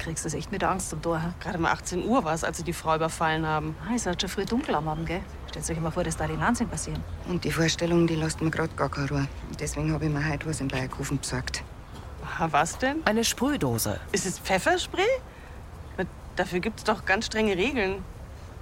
Kriegst 0.00 0.24
du 0.24 0.28
es 0.28 0.34
echt 0.34 0.50
mit 0.50 0.64
Angst 0.64 0.88
zum 0.88 1.02
Tor. 1.02 1.20
Gerade 1.40 1.58
mal 1.58 1.72
18 1.72 2.06
Uhr 2.06 2.24
war 2.24 2.32
es, 2.32 2.42
als 2.42 2.56
sie 2.56 2.64
die 2.64 2.72
Frau 2.72 2.96
überfallen 2.96 3.46
haben. 3.46 3.76
Ah, 3.86 3.92
es 3.94 4.06
hat 4.06 4.18
schon 4.18 4.30
früh 4.30 4.46
dunkel 4.46 4.74
am 4.74 4.88
Abend, 4.88 5.06
gell? 5.06 5.20
Stellt 5.50 5.68
euch 5.70 5.78
mal 5.78 5.90
vor, 5.90 6.04
dass 6.04 6.16
da 6.16 6.26
die 6.26 6.40
Wahnsinn 6.40 6.68
passieren. 6.68 7.04
Und 7.28 7.44
die 7.44 7.52
Vorstellung, 7.52 8.06
die 8.06 8.14
lässt 8.14 8.40
mir 8.40 8.50
gerade 8.50 8.74
gar 8.74 8.88
keine 8.88 9.10
Ruhe. 9.10 9.28
Deswegen 9.58 9.92
habe 9.92 10.06
ich 10.06 10.10
mir 10.10 10.26
heute 10.26 10.46
was 10.48 10.62
in 10.62 10.68
Bayerkofen 10.68 11.18
besorgt. 11.18 11.62
Aha, 12.24 12.48
was 12.50 12.78
denn? 12.78 13.02
Eine 13.04 13.24
Sprühdose. 13.24 14.00
Ist 14.12 14.24
es 14.24 14.38
Pfefferspray? 14.38 15.04
Dafür 16.36 16.60
gibt 16.60 16.78
es 16.78 16.84
doch 16.84 17.04
ganz 17.04 17.26
strenge 17.26 17.54
Regeln. 17.54 18.02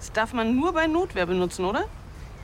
Das 0.01 0.11
darf 0.11 0.33
man 0.33 0.57
nur 0.57 0.73
bei 0.73 0.89
Notwehr 0.89 1.27
benutzen, 1.27 1.65
oder? 1.65 1.85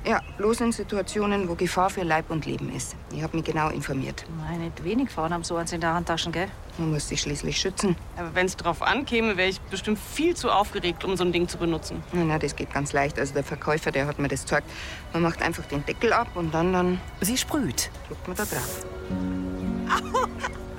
Ja, 0.06 0.20
bloß 0.36 0.60
in 0.60 0.72
Situationen, 0.72 1.48
wo 1.48 1.54
Gefahr 1.54 1.88
für 1.88 2.02
Leib 2.02 2.30
und 2.30 2.44
Leben 2.44 2.70
ist. 2.74 2.94
Ich 3.12 3.22
habe 3.22 3.36
mich 3.36 3.46
genau 3.46 3.70
informiert. 3.70 4.26
Meine, 4.46 4.64
nicht 4.64 4.84
wenig 4.84 5.08
Frauen 5.10 5.32
haben 5.32 5.44
so 5.44 5.56
eins 5.56 5.72
in 5.72 5.80
der 5.80 5.94
Handtaschen, 5.94 6.30
gell? 6.30 6.48
Man 6.76 6.90
muss 6.90 7.08
sich 7.08 7.22
schließlich 7.22 7.56
schützen. 7.58 7.96
Aber 8.16 8.34
wenn 8.34 8.44
es 8.44 8.56
drauf 8.56 8.82
ankäme, 8.82 9.38
wäre 9.38 9.48
ich 9.48 9.60
bestimmt 9.62 9.98
viel 9.98 10.36
zu 10.36 10.50
aufgeregt, 10.50 11.04
um 11.04 11.16
so 11.16 11.24
ein 11.24 11.32
Ding 11.32 11.48
zu 11.48 11.56
benutzen. 11.56 12.02
Na, 12.12 12.22
na, 12.24 12.38
das 12.38 12.54
geht 12.54 12.72
ganz 12.74 12.92
leicht. 12.92 13.18
Also 13.18 13.32
der 13.32 13.44
Verkäufer, 13.44 13.92
der 13.92 14.06
hat 14.06 14.18
mir 14.18 14.28
das 14.28 14.42
gezeigt. 14.42 14.68
Man 15.14 15.22
macht 15.22 15.40
einfach 15.40 15.64
den 15.64 15.86
Deckel 15.86 16.12
ab 16.12 16.28
und 16.34 16.52
dann, 16.52 16.72
dann 16.74 17.00
Sie 17.22 17.38
sprüht. 17.38 17.90
drückt 18.08 18.28
man 18.28 18.36
da 18.36 18.44
drauf. 18.44 18.84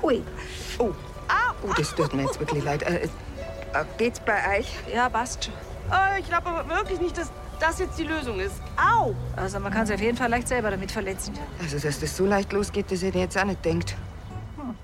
Ui. 0.03 0.21
Oh. 0.77 0.91
Oh, 1.67 1.73
das 1.75 1.95
tut 1.95 2.13
mir 2.13 2.23
jetzt 2.23 2.39
wirklich 2.39 2.63
leid. 2.63 2.83
Äh, 2.83 3.05
äh, 3.05 3.09
geht's 3.97 4.19
bei 4.19 4.59
euch? 4.59 4.67
Ja, 4.93 5.09
passt 5.09 5.45
schon. 5.45 5.53
Oh, 5.89 6.19
ich 6.19 6.27
glaube 6.27 6.47
aber 6.47 6.69
wirklich 6.69 6.99
nicht, 6.99 7.17
dass 7.17 7.31
das 7.59 7.79
jetzt 7.79 7.97
die 7.97 8.03
Lösung 8.03 8.39
ist. 8.39 8.61
Au! 8.77 9.15
Also 9.35 9.59
man 9.59 9.71
kann 9.71 9.85
sich 9.85 9.95
auf 9.95 10.01
jeden 10.01 10.17
Fall 10.17 10.29
leicht 10.29 10.47
selber 10.47 10.71
damit 10.71 10.91
verletzen. 10.91 11.33
Also, 11.61 11.79
dass 11.79 11.99
das 11.99 12.15
so 12.15 12.25
leicht 12.25 12.51
losgeht, 12.53 12.91
das 12.91 13.01
hätte 13.01 13.17
ich 13.17 13.23
jetzt 13.23 13.37
auch 13.37 13.45
nicht 13.45 13.63
gedacht. 13.63 13.95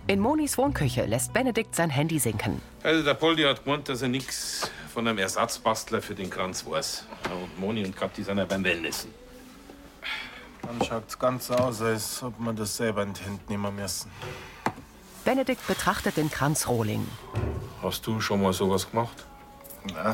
In 0.08 0.20
Monis 0.20 0.58
Wohnküche 0.58 1.06
lässt 1.06 1.32
Benedikt 1.32 1.76
sein 1.76 1.90
Handy 1.90 2.20
sinken. 2.20 2.62
Also 2.84 3.04
der 3.04 3.14
Poldi 3.14 3.44
hat 3.44 3.64
gemeint, 3.64 3.88
dass 3.88 4.02
er 4.02 4.10
nichts 4.10 4.70
von 4.94 5.08
einem 5.08 5.20
Ersatzbastler 5.20 6.02
für 6.02 6.16
den 6.16 6.30
Kranz 6.30 6.66
weiß. 6.66 7.06
Und 7.32 7.60
Moni 7.60 7.86
und 7.86 7.96
Kathi 7.96 8.24
sind 8.24 8.38
ja 8.38 8.46
beim 8.46 8.64
Wellnessen. 8.64 9.14
Dann 10.64 10.86
schaut's 10.86 11.18
ganz 11.18 11.48
so 11.48 11.54
aus, 11.54 11.82
als 11.82 12.22
ob 12.24 12.40
man 12.40 12.56
das 12.56 12.76
selber 12.76 13.04
in 13.04 13.14
die 13.14 13.22
Hände 13.22 13.42
nehmen 13.48 13.76
müssen. 13.76 14.12
Benedikt 15.24 15.66
betrachtet 15.68 16.18
den 16.18 16.30
Kranzrohling. 16.30 17.08
Hast 17.82 18.06
du 18.06 18.20
schon 18.20 18.42
mal 18.42 18.54
sowas 18.54 18.90
gemacht? 18.90 19.26
Na, 19.94 20.14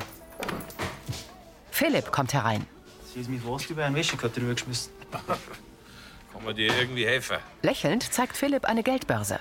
Philipp 1.78 2.12
kommt 2.12 2.34
herein. 2.34 2.66
Sie 3.14 3.22
ist 3.22 3.30
mich 3.30 3.40
fast 3.40 3.70
über 3.70 3.86
einen 3.86 3.96
Wäschekorb 3.96 4.34
drüber 4.34 4.56
geschmissen. 4.56 4.92
Kann 5.12 6.44
man 6.44 6.56
dir 6.56 6.76
irgendwie 6.76 7.06
helfen? 7.06 7.38
Lächelnd 7.62 8.12
zeigt 8.12 8.36
Philipp 8.36 8.66
eine 8.66 8.82
Geldbörse. 8.82 9.40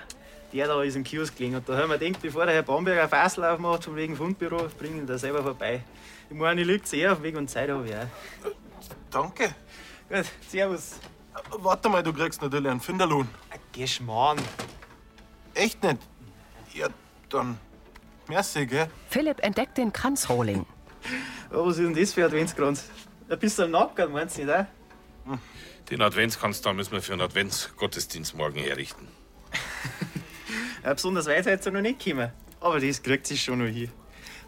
Der 0.53 0.67
da 0.67 0.83
ist 0.83 0.97
im 0.97 1.03
Kiosk 1.03 1.35
gelegen. 1.35 1.57
Und 1.57 1.67
da 1.67 1.79
haben 1.79 1.89
wir 1.89 1.97
gedacht, 1.97 2.21
bevor 2.21 2.45
der 2.45 2.55
Herr 2.57 2.63
Bamberger 2.63 3.05
ein 3.05 3.09
Fassel 3.09 3.43
aufmacht, 3.43 3.85
von 3.85 3.97
wegen 3.97 4.15
Fundbüro, 4.15 4.69
bringen 4.79 4.99
ihn 4.99 5.07
da 5.07 5.17
selber 5.17 5.43
vorbei. 5.43 5.83
Ich 6.29 6.37
meine, 6.37 6.61
ich 6.61 6.67
liegt 6.67 6.87
sehr 6.87 7.11
auf 7.13 7.23
Weg 7.23 7.39
und 7.39 7.49
Zeit 7.49 7.71
habe 7.71 7.89
ich 7.89 7.95
auch. 7.95 8.53
danke. 9.11 9.55
Gut, 10.11 10.27
servus. 10.47 10.97
Warte 11.57 11.89
mal, 11.89 12.03
du 12.03 12.13
kriegst 12.13 12.43
natürlich 12.43 12.71
einen 12.71 12.81
Finderlohn. 12.81 13.29
Geschmarrn. 13.73 14.37
Echt 15.55 15.83
nicht? 15.83 16.01
Ja, 16.75 16.89
dann. 17.31 17.59
Merci, 18.29 18.67
gell? 18.67 18.91
Philipp 19.09 19.43
entdeckt 19.43 19.79
den 19.79 19.91
Kranzrohling. 19.91 20.67
Was 21.51 21.79
ist 21.79 21.85
denn 21.85 21.95
das 21.95 22.13
für 22.13 22.21
ein 22.23 22.27
Adventskranz? 22.27 22.85
Ein 23.29 23.39
bisschen 23.39 23.71
Nackert, 23.71 24.11
meinst 24.11 24.39
du 24.39 24.45
nicht, 24.45 24.55
auch? 24.55 24.67
Den 25.91 26.03
Adventskranz 26.03 26.61
da 26.61 26.73
müssen 26.73 26.93
wir 26.93 27.03
für 27.03 27.13
einen 27.13 27.23
Adventsgottesdienst 27.23 28.35
morgen 28.37 28.59
herrichten. 28.59 29.09
Ja, 30.85 30.95
besonders 30.95 31.27
weit 31.27 31.43
seid 31.43 31.67
ihr 31.67 31.73
noch 31.73 31.81
nicht 31.81 31.99
gekommen. 31.99 32.31
Aber 32.61 32.79
das 32.79 33.03
kriegt 33.03 33.27
sich 33.27 33.43
schon 33.43 33.59
noch 33.59 33.67
hin. 33.67 33.91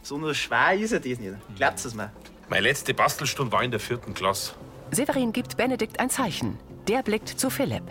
Besonders 0.00 0.37
schwer 0.37 0.75
ist 0.75 0.93
er 0.93 1.00
das 1.00 1.19
nicht. 1.19 1.35
Glaubt 1.57 1.85
es 1.85 1.95
mir? 1.95 2.12
Meine 2.49 2.62
letzte 2.62 2.95
Bastelstunde 2.95 3.50
war 3.50 3.64
in 3.64 3.73
der 3.73 3.81
vierten 3.81 4.14
Klasse. 4.14 4.55
Severin 4.93 5.33
gibt 5.33 5.57
Benedikt 5.57 5.99
ein 5.99 6.11
Zeichen. 6.11 6.57
Der 6.87 7.02
blickt 7.02 7.28
zu 7.28 7.50
Philipp. 7.50 7.83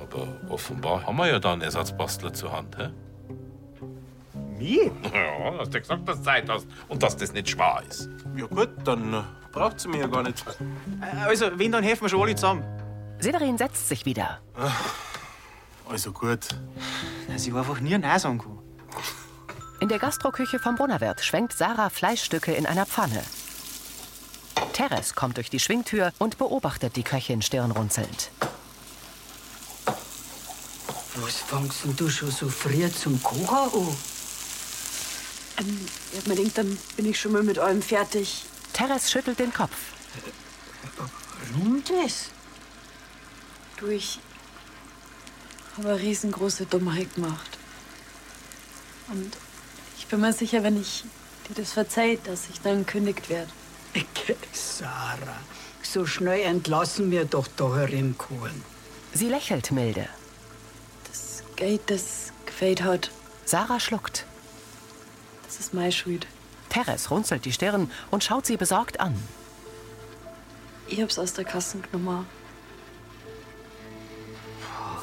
Aber 0.00 0.26
offenbar 0.48 1.06
haben 1.06 1.16
wir 1.16 1.26
ja 1.28 1.38
da 1.38 1.52
einen 1.52 1.60
Ersatzbastler 1.60 2.32
zur 2.32 2.52
Hand. 2.52 2.78
Hä? 2.78 2.88
Mir? 4.62 4.90
Ja, 5.12 5.58
hast 5.58 5.74
du 5.74 5.80
gesagt, 5.80 6.08
dass 6.08 6.18
du 6.18 6.24
Zeit 6.24 6.48
hast 6.48 6.66
und 6.88 7.02
dass 7.02 7.16
das 7.16 7.32
nicht 7.32 7.50
schwer 7.50 7.82
ist. 7.88 8.08
Ja 8.36 8.46
gut, 8.46 8.70
dann 8.84 9.12
äh, 9.12 9.22
braucht 9.52 9.80
sie 9.80 9.88
mich 9.88 10.00
ja 10.00 10.06
gar 10.06 10.22
nicht. 10.22 10.44
Also, 11.26 11.46
wenn, 11.58 11.72
dann 11.72 11.82
helfen 11.82 12.02
wir 12.02 12.08
schon 12.08 12.22
alle 12.22 12.34
zusammen. 12.34 12.64
Severin 13.18 13.58
setzt 13.58 13.88
sich 13.88 14.04
wieder. 14.04 14.40
Also 15.88 16.12
gut. 16.12 16.48
Dass 17.28 17.46
ich 17.46 17.54
einfach 17.54 17.80
nie 17.80 17.96
Nase 17.98 18.28
angekommen. 18.28 18.60
In 19.80 19.88
der 19.88 19.98
Gastroküche 19.98 20.58
vom 20.58 20.76
Brunnerwirt 20.76 21.20
schwenkt 21.20 21.52
Sarah 21.52 21.90
Fleischstücke 21.90 22.52
in 22.52 22.66
einer 22.66 22.86
Pfanne. 22.86 23.22
Teres 24.72 25.14
kommt 25.14 25.36
durch 25.36 25.50
die 25.50 25.60
Schwingtür 25.60 26.12
und 26.18 26.38
beobachtet 26.38 26.96
die 26.96 27.02
Köchin 27.02 27.42
stirnrunzelnd. 27.42 28.30
Was 31.16 31.36
fangst 31.36 31.84
denn 31.84 31.96
du 31.96 32.08
schon 32.08 32.30
so 32.30 32.48
früh 32.48 32.90
zum 32.90 33.22
Kochen 33.22 33.88
an? 33.88 34.11
Ähm, 35.62 35.86
ich 36.12 36.18
hab 36.18 36.26
mir 36.26 36.36
gedacht, 36.36 36.58
dann 36.58 36.78
bin 36.96 37.06
ich 37.06 37.20
schon 37.20 37.32
mal 37.32 37.42
mit 37.42 37.58
allem 37.58 37.82
fertig. 37.82 38.44
Teres 38.72 39.10
schüttelt 39.10 39.38
den 39.38 39.52
Kopf. 39.52 39.76
Warum 41.52 41.82
das? 41.84 42.30
Du, 43.76 43.88
ich 43.88 44.20
habe 45.76 45.90
eine 45.90 46.00
riesengroße 46.00 46.66
Dummheit 46.66 47.14
gemacht. 47.14 47.58
Und 49.08 49.36
ich 49.98 50.06
bin 50.06 50.20
mir 50.20 50.32
sicher, 50.32 50.62
wenn 50.62 50.80
ich 50.80 51.04
dir 51.48 51.54
das 51.54 51.72
verzeiht, 51.72 52.26
dass 52.26 52.48
ich 52.50 52.60
dann 52.60 52.86
kündigt 52.86 53.28
werde. 53.28 53.50
Sarah, 54.52 55.40
so 55.82 56.06
schnell 56.06 56.40
entlassen 56.40 57.10
wir 57.10 57.24
doch 57.24 57.46
da 57.56 57.74
herin 57.76 58.16
keinen. 58.16 58.64
Sie 59.12 59.28
lächelt 59.28 59.70
milde. 59.70 60.08
Das 61.08 61.42
Geld, 61.56 61.82
das 61.88 62.32
gefällt 62.46 62.82
hat, 62.82 63.10
Sarah 63.44 63.80
schluckt. 63.80 64.24
Das 65.52 65.66
ist 65.66 65.74
meine 65.74 65.92
Schuld. 65.92 66.26
Teres 66.70 67.10
runzelt 67.10 67.44
die 67.44 67.52
Stirn 67.52 67.90
und 68.10 68.24
schaut 68.24 68.46
sie 68.46 68.56
besorgt 68.56 69.00
an. 69.00 69.14
Ich 70.88 71.00
hab's 71.00 71.18
aus 71.18 71.34
der 71.34 71.44
Kasse 71.44 71.78
genommen. 71.78 72.26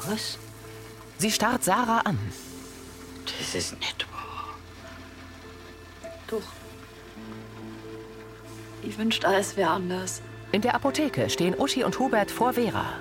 Was? 0.08 0.38
Sie 1.18 1.30
starrt 1.30 1.62
Sarah 1.62 2.00
an. 2.00 2.18
Das 3.26 3.54
ist 3.54 3.78
nicht 3.78 4.06
wahr. 4.12 4.56
Doch. 6.26 6.42
Ich 8.82 8.98
wünschte, 8.98 9.28
alles 9.28 9.56
wäre 9.56 9.70
anders. 9.70 10.22
In 10.50 10.62
der 10.62 10.74
Apotheke 10.74 11.30
stehen 11.30 11.54
Uschi 11.56 11.84
und 11.84 11.96
Hubert 12.00 12.32
vor 12.32 12.54
Vera. 12.54 12.94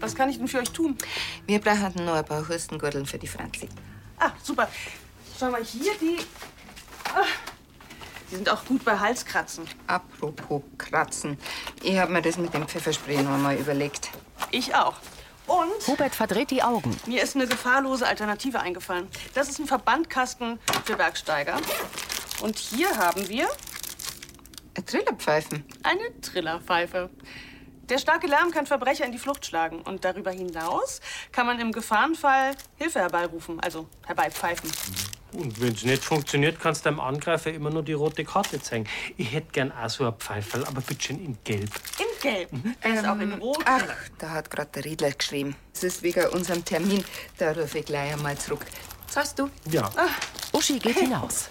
Was 0.00 0.14
kann 0.14 0.28
ich 0.28 0.36
denn 0.36 0.48
für 0.48 0.58
euch 0.58 0.70
tun? 0.70 0.98
Wir 1.46 1.60
brauchen 1.60 2.04
noch 2.04 2.14
ein 2.14 2.24
paar 2.26 2.46
Hustengurteln 2.46 3.06
für 3.06 3.18
die 3.18 3.26
Franzi. 3.26 3.70
Ah, 4.18 4.32
super. 4.42 4.68
Schau 5.38 5.50
mal 5.50 5.62
hier, 5.62 5.92
die. 6.00 6.18
Ah, 7.14 7.24
die 8.30 8.36
sind 8.36 8.48
auch 8.48 8.64
gut 8.64 8.84
bei 8.84 8.98
Halskratzen. 8.98 9.66
Apropos 9.86 10.62
Kratzen. 10.78 11.38
Ich 11.82 11.98
habe 11.98 12.12
mir 12.12 12.22
das 12.22 12.38
mit 12.38 12.54
dem 12.54 12.66
Pfefferspray 12.66 13.22
noch 13.22 13.38
mal 13.38 13.56
überlegt. 13.56 14.10
Ich 14.50 14.74
auch. 14.74 14.94
Und 15.46 15.86
Hubert 15.86 16.14
verdreht 16.14 16.50
die 16.50 16.62
Augen. 16.62 16.96
mir 17.06 17.22
ist 17.22 17.36
eine 17.36 17.46
gefahrlose 17.46 18.06
Alternative 18.06 18.60
eingefallen. 18.60 19.08
Das 19.34 19.48
ist 19.48 19.60
ein 19.60 19.66
Verbandkasten 19.66 20.58
für 20.84 20.96
Bergsteiger. 20.96 21.58
Und 22.42 22.58
hier 22.58 22.96
haben 22.96 23.28
wir 23.28 23.48
Trillerpfeifen. 24.86 25.64
eine 25.84 26.20
Trillerpfeife. 26.20 27.10
Der 27.88 27.98
starke 27.98 28.26
Lärm 28.26 28.50
kann 28.50 28.66
Verbrecher 28.66 29.04
in 29.04 29.12
die 29.12 29.18
Flucht 29.18 29.46
schlagen. 29.46 29.80
Und 29.82 30.04
darüber 30.04 30.32
hinaus 30.32 31.00
kann 31.30 31.46
man 31.46 31.60
im 31.60 31.70
Gefahrenfall 31.70 32.56
Hilfe 32.76 32.98
herbeirufen, 32.98 33.60
also 33.60 33.86
herbeipfeifen. 34.06 34.70
Und 35.32 35.60
wenn's 35.60 35.84
nicht 35.84 36.02
funktioniert, 36.02 36.58
kannst 36.58 36.84
du 36.84 36.90
dem 36.90 36.98
Angreifer 36.98 37.52
immer 37.52 37.70
nur 37.70 37.82
die 37.82 37.92
rote 37.92 38.24
Karte 38.24 38.60
zeigen. 38.60 38.86
Ich 39.16 39.32
hätte 39.32 39.52
gern 39.52 39.70
auch 39.70 39.90
so 39.90 40.06
ein 40.06 40.14
Pfeifel, 40.14 40.64
aber 40.64 40.80
bitte 40.80 41.04
schön 41.04 41.24
in 41.24 41.38
Gelb. 41.44 41.70
In 41.98 42.20
Gelb. 42.22 42.50
Er 42.80 42.94
ist 42.94 43.06
auch 43.06 43.18
in 43.18 43.32
Rot. 43.34 43.62
Ach, 43.64 43.82
da 44.18 44.30
hat 44.30 44.50
gerade 44.50 44.70
der 44.74 44.84
Riedler 44.84 45.12
geschrieben. 45.12 45.54
Es 45.72 45.84
ist 45.84 46.02
wegen 46.02 46.26
unserem 46.28 46.64
Termin. 46.64 47.04
Da 47.38 47.52
rufe 47.52 47.78
ich 47.78 47.84
gleich 47.84 48.12
einmal 48.14 48.36
zurück. 48.38 48.64
Zahlst 49.08 49.38
du? 49.38 49.48
Ja. 49.70 49.90
Uschi 50.52 50.78
geht 50.78 50.98
hinaus. 50.98 51.50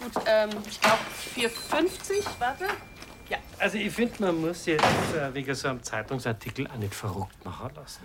Gut, 0.00 0.22
ähm, 0.26 0.50
ich 0.68 0.80
glaube 0.80 0.98
4,50. 1.34 2.24
Warte. 2.38 2.66
Also 3.58 3.76
ich 3.76 3.92
finde, 3.92 4.14
man 4.20 4.40
muss 4.40 4.66
jetzt 4.66 4.84
äh, 4.84 5.34
wegen 5.34 5.54
so 5.54 5.68
einem 5.68 5.82
Zeitungsartikel 5.82 6.68
auch 6.68 6.76
nicht 6.76 6.94
verrückt 6.94 7.44
machen 7.44 7.70
lassen. 7.74 8.02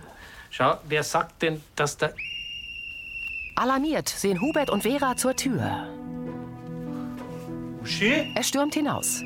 Schau, 0.50 0.78
wer 0.84 1.02
sagt 1.02 1.42
denn, 1.42 1.62
dass 1.76 1.96
der... 1.96 2.14
Alarmiert 3.56 4.08
sehen 4.08 4.40
Hubert 4.40 4.68
und 4.68 4.82
Vera 4.82 5.16
zur 5.16 5.36
Tür. 5.36 5.88
Uschi? 7.82 8.32
Er 8.34 8.42
stürmt 8.42 8.74
hinaus. 8.74 9.20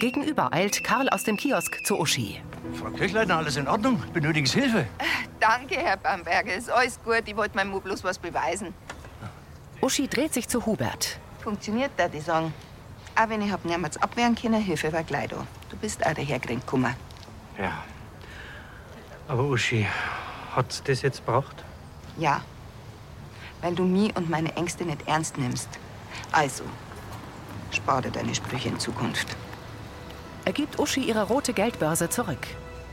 Gegenüber 0.00 0.52
eilt 0.52 0.82
Karl 0.82 1.08
aus 1.08 1.22
dem 1.22 1.36
Kiosk 1.36 1.86
zu 1.86 1.98
Uschi. 1.98 2.40
Frau 2.74 2.90
Kirchleitner, 2.90 3.38
alles 3.38 3.56
in 3.56 3.68
Ordnung? 3.68 4.02
Benötigen 4.12 4.46
Sie 4.46 4.60
Hilfe? 4.60 4.86
Danke, 5.38 5.76
Herr 5.76 5.96
Bamberger. 5.96 6.54
Ist 6.54 6.70
alles 6.70 6.98
gut. 7.04 7.22
Ich 7.26 7.36
wollte 7.36 7.56
meinem 7.56 7.70
Mu 7.70 7.80
bloß 7.80 8.02
was 8.02 8.18
beweisen. 8.18 8.74
Uschi 9.80 10.08
dreht 10.08 10.34
sich 10.34 10.48
zu 10.48 10.66
Hubert. 10.66 11.18
Funktioniert, 11.40 11.92
da 11.96 12.08
die 12.08 12.20
sagen. 12.20 12.52
Auch 13.20 13.28
wenn 13.28 13.42
ich 13.42 13.50
hab 13.50 13.64
niemals 13.64 13.96
abwehren 13.96 14.36
können, 14.36 14.62
Hilfe 14.62 14.92
war 14.92 15.02
gleich 15.02 15.28
da. 15.28 15.44
Du 15.70 15.76
bist 15.76 16.06
auch 16.06 16.14
dahergerannt 16.14 16.64
gekommen. 16.64 16.94
Ja. 17.58 17.82
Aber 19.26 19.42
Uschi, 19.42 19.88
hat's 20.54 20.82
das 20.84 21.02
jetzt 21.02 21.26
braucht? 21.26 21.64
Ja. 22.16 22.42
Weil 23.60 23.74
du 23.74 23.82
mich 23.82 24.14
und 24.16 24.30
meine 24.30 24.54
Ängste 24.54 24.84
nicht 24.84 25.08
ernst 25.08 25.36
nimmst. 25.36 25.68
Also, 26.30 26.62
spar 27.72 28.02
dir 28.02 28.12
deine 28.12 28.36
Sprüche 28.36 28.68
in 28.68 28.78
Zukunft. 28.78 29.36
Er 30.44 30.52
gibt 30.52 30.78
Uschi 30.78 31.00
ihre 31.00 31.24
rote 31.24 31.52
Geldbörse 31.52 32.08
zurück. 32.08 32.46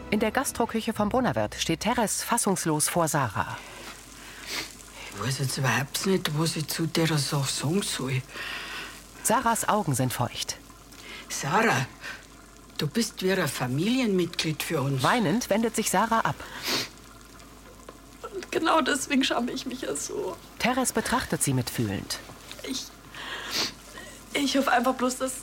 In 0.10 0.20
der 0.20 0.32
Gastroküche 0.32 0.94
vom 0.94 1.10
Brunnerwirt 1.10 1.54
steht 1.54 1.82
Teres 1.82 2.24
fassungslos 2.24 2.90
vor 2.90 3.08
Sarah. 3.08 3.58
Ich 5.14 5.24
weiß 5.24 5.40
jetzt 5.40 5.58
überhaupt 5.60 6.06
nicht, 6.08 6.32
was 6.40 6.56
ich 6.56 6.68
zu 6.68 6.88
der 6.88 7.08
Sache 7.18 7.52
sagen 7.52 7.84
soll. 7.84 8.22
Sarahs 9.26 9.68
Augen 9.68 9.96
sind 9.96 10.14
feucht. 10.14 10.58
Sarah, 11.30 11.88
du 12.78 12.86
bist 12.86 13.24
wie 13.24 13.32
ein 13.32 13.48
Familienmitglied 13.48 14.62
für 14.62 14.82
uns. 14.82 15.02
Weinend 15.02 15.50
wendet 15.50 15.76
sich 15.76 15.90
Sarah 15.90 16.20
ab. 16.20 16.36
Und 18.34 18.52
genau 18.52 18.82
deswegen 18.82 19.24
schäme 19.24 19.52
ich 19.52 19.66
mich 19.66 19.82
ja 19.82 19.96
so. 19.96 20.38
Teres 20.60 20.94
betrachtet 20.94 21.42
sie 21.42 21.54
mitfühlend. 21.54 22.20
Ich. 22.64 22.86
Ich 24.34 24.56
hoffe 24.58 24.72
einfach 24.72 24.94
bloß, 24.94 25.18
dass 25.18 25.34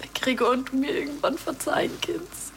der 0.00 0.08
Gregor 0.20 0.50
und 0.50 0.70
du 0.70 0.76
mir 0.76 0.90
irgendwann 0.90 1.38
verzeihen 1.38 1.92
kannst. 2.00 2.52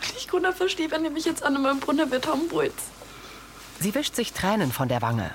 Und 0.00 0.16
ich 0.16 0.28
kann 0.28 0.42
nicht 0.42 0.56
verstehen, 0.56 0.90
wenn 0.90 1.04
ihr 1.04 1.10
mich 1.10 1.26
jetzt 1.26 1.42
an 1.42 1.60
meinem 1.60 1.80
Brunnerwirt 1.80 2.26
haben 2.26 2.50
wollt. 2.50 2.72
Sie 3.80 3.94
wischt 3.94 4.14
sich 4.14 4.32
Tränen 4.32 4.72
von 4.72 4.88
der 4.88 5.02
Wange. 5.02 5.30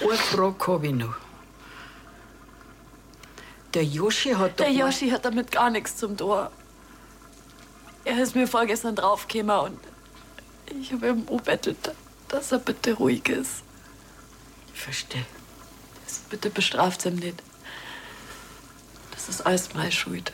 Ich 0.00 0.92
noch. 0.92 1.29
Der 3.74 3.84
Joschi 3.84 4.32
hat 4.32 4.58
doch 4.58 4.64
Der 4.64 4.72
Yoshi 4.72 5.10
hat 5.10 5.24
damit 5.24 5.52
gar 5.52 5.70
nichts 5.70 5.96
zum 5.96 6.16
Tor. 6.16 6.50
Er 8.04 8.22
ist 8.22 8.34
mir 8.34 8.48
vorgestern 8.48 8.96
draufgekommen 8.96 9.72
und 9.72 9.78
ich 10.80 10.92
habe 10.92 11.08
ihm 11.08 11.26
bettelt, 11.44 11.92
dass 12.28 12.52
er 12.52 12.58
bitte 12.58 12.94
ruhig 12.94 13.28
ist. 13.28 13.62
Verstehe. 14.72 15.26
Das 16.04 16.18
bitte 16.30 16.50
bestraft 16.50 17.04
ihm 17.06 17.16
nicht. 17.16 17.42
Das 19.12 19.28
ist 19.28 19.42
alles 19.46 19.74
meine 19.74 19.92
Schuld. 19.92 20.32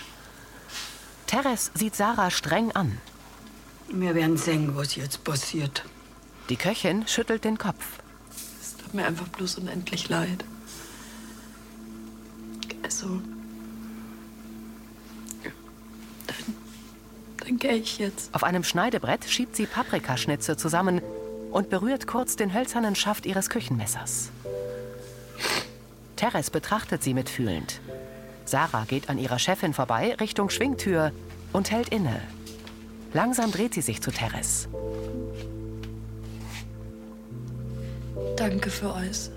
Teres 1.27 1.73
sieht 1.75 1.97
Sarah 1.97 2.31
streng 2.31 2.71
an. 2.73 3.01
Wir 3.89 4.15
werden 4.15 4.37
sehen, 4.37 4.77
was 4.77 4.95
jetzt 4.95 5.25
passiert. 5.25 5.85
Die 6.49 6.57
Köchin 6.57 7.07
schüttelt 7.09 7.45
den 7.45 7.59
Kopf. 7.59 7.85
Es 8.61 8.77
tut 8.77 8.95
mir 8.95 9.07
einfach 9.07 9.29
bloß 9.29 9.57
unendlich 9.57 10.09
leid. 10.09 10.45
Also. 13.07 13.23
Dann, 16.27 16.55
dann 17.39 17.59
gehe 17.59 17.75
ich 17.75 17.99
jetzt. 17.99 18.35
Auf 18.35 18.45
einem 18.45 18.65
Schneidebrett 18.65 19.25
schiebt 19.25 19.57
sie 19.57 19.67
Paprikaschnitze 19.67 20.57
zusammen 20.57 21.01
und 21.53 21.71
berührt 21.71 22.07
kurz 22.07 22.37
den 22.37 22.53
hölzernen 22.53 22.95
Schaft 22.97 23.27
ihres 23.27 23.49
Küchenmessers. 23.51 24.31
Teres 26.17 26.51
betrachtet 26.51 27.03
sie 27.03 27.15
mitfühlend. 27.15 27.81
Sarah 28.45 28.85
geht 28.85 29.09
an 29.11 29.19
ihrer 29.19 29.39
Chefin 29.39 29.75
vorbei 29.75 30.15
Richtung 30.21 30.51
Schwingtür 30.51 31.13
und 31.53 31.71
hält 31.71 31.89
inne. 31.89 32.21
Langsam 33.13 33.51
dreht 33.51 33.75
sie 33.75 33.83
sich 33.83 34.01
zu 34.01 34.11
Teres. 34.11 34.69
Danke 38.37 38.71
für 38.71 38.93
alles. 38.93 39.31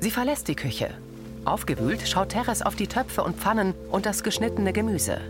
Sie 0.00 0.10
verlässt 0.10 0.48
die 0.48 0.54
Küche. 0.54 0.94
Aufgewühlt 1.44 2.06
schaut 2.08 2.30
Teres 2.30 2.62
auf 2.62 2.76
die 2.76 2.86
Töpfe 2.86 3.22
und 3.22 3.36
Pfannen 3.36 3.74
und 3.90 4.06
das 4.06 4.22
geschnittene 4.22 4.72
Gemüse. 4.72 5.20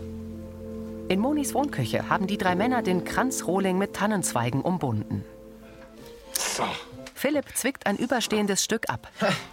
In 1.07 1.19
Monis 1.19 1.53
Wohnküche 1.53 2.09
haben 2.09 2.25
die 2.25 2.37
drei 2.37 2.55
Männer 2.55 2.81
den 2.81 3.03
Kranzrohling 3.03 3.77
mit 3.77 3.93
Tannenzweigen 3.95 4.61
umbunden. 4.61 5.23
So. 6.33 6.63
Philipp 7.13 7.45
zwickt 7.55 7.85
ein 7.85 7.95
überstehendes 7.97 8.63
Stück 8.63 8.89
ab. 8.89 9.07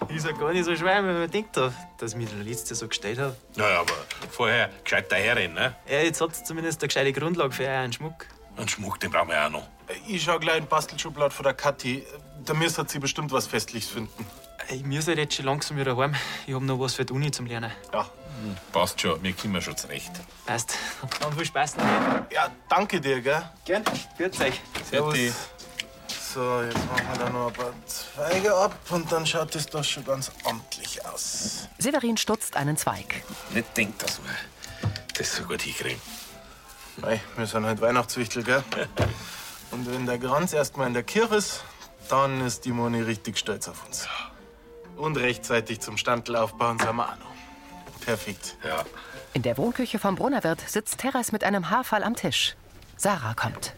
Ist 0.08 0.26
ja 0.26 0.32
gar 0.32 0.52
nicht 0.52 0.64
so 0.64 0.74
schwer, 0.74 1.04
wenn 1.04 1.20
man 1.20 1.30
denkt, 1.30 1.56
dass 1.56 1.72
ich 2.00 2.16
mich 2.16 2.28
der 2.28 2.42
Letzte 2.42 2.74
so 2.74 2.88
gestellt 2.88 3.18
habe. 3.18 3.36
Naja, 3.56 3.80
aber 3.80 3.92
vorher 4.30 4.70
gescheit 4.82 5.10
daherrennen, 5.12 5.54
ne? 5.54 5.74
Ja, 5.88 6.00
jetzt 6.00 6.20
hat 6.20 6.34
zumindest 6.34 6.82
eine 6.82 6.88
gescheite 6.88 7.12
Grundlage 7.12 7.52
für 7.52 7.68
einen 7.68 7.92
Schmuck. 7.92 8.26
Einen 8.56 8.68
Schmuck, 8.68 8.98
den 9.00 9.10
brauchen 9.10 9.28
wir 9.28 9.46
auch 9.46 9.50
noch. 9.50 9.68
Ich 10.08 10.22
schau 10.24 10.38
gleich 10.38 10.58
in 10.58 10.64
den 10.64 10.68
Bastelschublad 10.68 11.32
von 11.32 11.44
der 11.44 11.54
Kathi. 11.54 12.04
Da 12.44 12.54
müsste 12.54 12.84
sie 12.88 12.98
bestimmt 12.98 13.30
was 13.30 13.46
Festliches 13.46 13.90
finden. 13.90 14.26
Ich 14.70 14.84
muss 14.84 15.06
halt 15.06 15.18
jetzt 15.18 15.34
schon 15.34 15.46
langsam 15.46 15.76
wieder 15.76 15.96
heim. 15.96 16.14
Ich 16.46 16.54
hab 16.54 16.62
noch 16.62 16.78
was 16.78 16.94
für 16.94 17.04
die 17.04 17.12
Uni 17.12 17.30
zum 17.30 17.46
Lernen. 17.46 17.70
Ja. 17.92 18.06
Passt 18.72 19.00
schon, 19.00 19.22
wir 19.22 19.32
kommen 19.34 19.60
schon 19.62 19.76
zurecht. 19.76 20.12
Passt. 20.46 20.76
Dann 21.20 21.32
viel 21.32 21.44
Spaß 21.44 21.76
noch. 21.76 21.84
Ja, 22.30 22.50
danke 22.68 23.00
dir, 23.00 23.20
gell? 23.20 23.42
Gern. 23.64 23.84
Grüß 24.16 24.40
euch. 24.40 24.60
Servus. 24.90 25.18
So, 26.34 26.62
jetzt 26.62 26.74
machen 26.86 27.06
wir 27.12 27.18
da 27.18 27.30
noch 27.30 27.48
ein 27.48 27.52
paar 27.52 27.72
Zweige 27.84 28.54
ab 28.54 28.74
und 28.88 29.12
dann 29.12 29.26
schaut 29.26 29.54
es 29.54 29.66
doch 29.66 29.84
schon 29.84 30.02
ganz 30.06 30.32
amtlich 30.44 31.04
aus. 31.04 31.68
Severin 31.76 32.16
stutzt 32.16 32.56
einen 32.56 32.78
Zweig. 32.78 33.22
Nicht 33.50 33.76
denkt, 33.76 34.02
dass 34.02 34.18
wir 34.22 34.32
das 35.18 35.36
so 35.36 35.42
gut 35.42 35.60
hinkriegen. 35.60 36.00
Mei, 36.96 37.20
wir 37.36 37.46
sind 37.46 37.66
halt 37.66 37.82
Weihnachtswichtel, 37.82 38.44
gell? 38.44 38.64
Und 39.72 39.90
wenn 39.90 40.06
der 40.06 40.18
Kranz 40.18 40.54
erst 40.54 40.78
mal 40.78 40.86
in 40.86 40.94
der 40.94 41.02
Kirche 41.02 41.34
ist, 41.34 41.64
dann 42.08 42.40
ist 42.46 42.64
die 42.64 42.72
Moni 42.72 43.00
richtig 43.00 43.38
stolz 43.38 43.68
auf 43.68 43.84
uns. 43.86 44.08
Und 45.02 45.16
rechtzeitig 45.16 45.80
zum 45.80 45.96
Standel 45.96 46.36
aufbauen 46.36 46.78
sind 46.78 46.94
wir 46.94 47.04
auch 47.04 47.18
noch. 47.18 48.04
Perfekt. 48.04 48.56
Ja. 48.62 48.84
In 49.34 49.42
der 49.42 49.58
Wohnküche 49.58 49.98
vom 49.98 50.14
Brunnerwirt 50.14 50.60
sitzt 50.60 50.98
Teres 50.98 51.32
mit 51.32 51.42
einem 51.42 51.70
Haarfall 51.70 52.04
am 52.04 52.14
Tisch. 52.14 52.54
Sarah 52.96 53.34
kommt. 53.34 53.74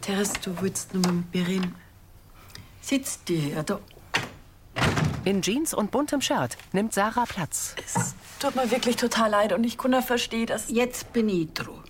Teres, 0.00 0.32
du 0.32 0.60
willst 0.60 0.94
nur 0.94 1.12
mit 1.12 1.32
mir 1.32 1.46
reden. 1.46 1.76
Sitzt 2.80 3.28
die 3.28 3.50
ja 3.50 3.62
da. 3.62 3.78
In 5.24 5.42
Jeans 5.42 5.74
und 5.74 5.92
buntem 5.92 6.20
Shirt 6.20 6.56
nimmt 6.72 6.92
Sarah 6.92 7.26
Platz. 7.26 7.76
Es 7.86 8.16
tut 8.40 8.56
mir 8.56 8.68
wirklich 8.68 8.96
total 8.96 9.30
leid 9.30 9.52
und 9.52 9.62
ich 9.62 9.78
kann 9.78 9.92
nicht 9.92 10.08
verstehen, 10.08 10.46
dass. 10.48 10.68
Jetzt 10.68 11.12
bin 11.12 11.28
ich 11.28 11.52
dran. 11.52 11.84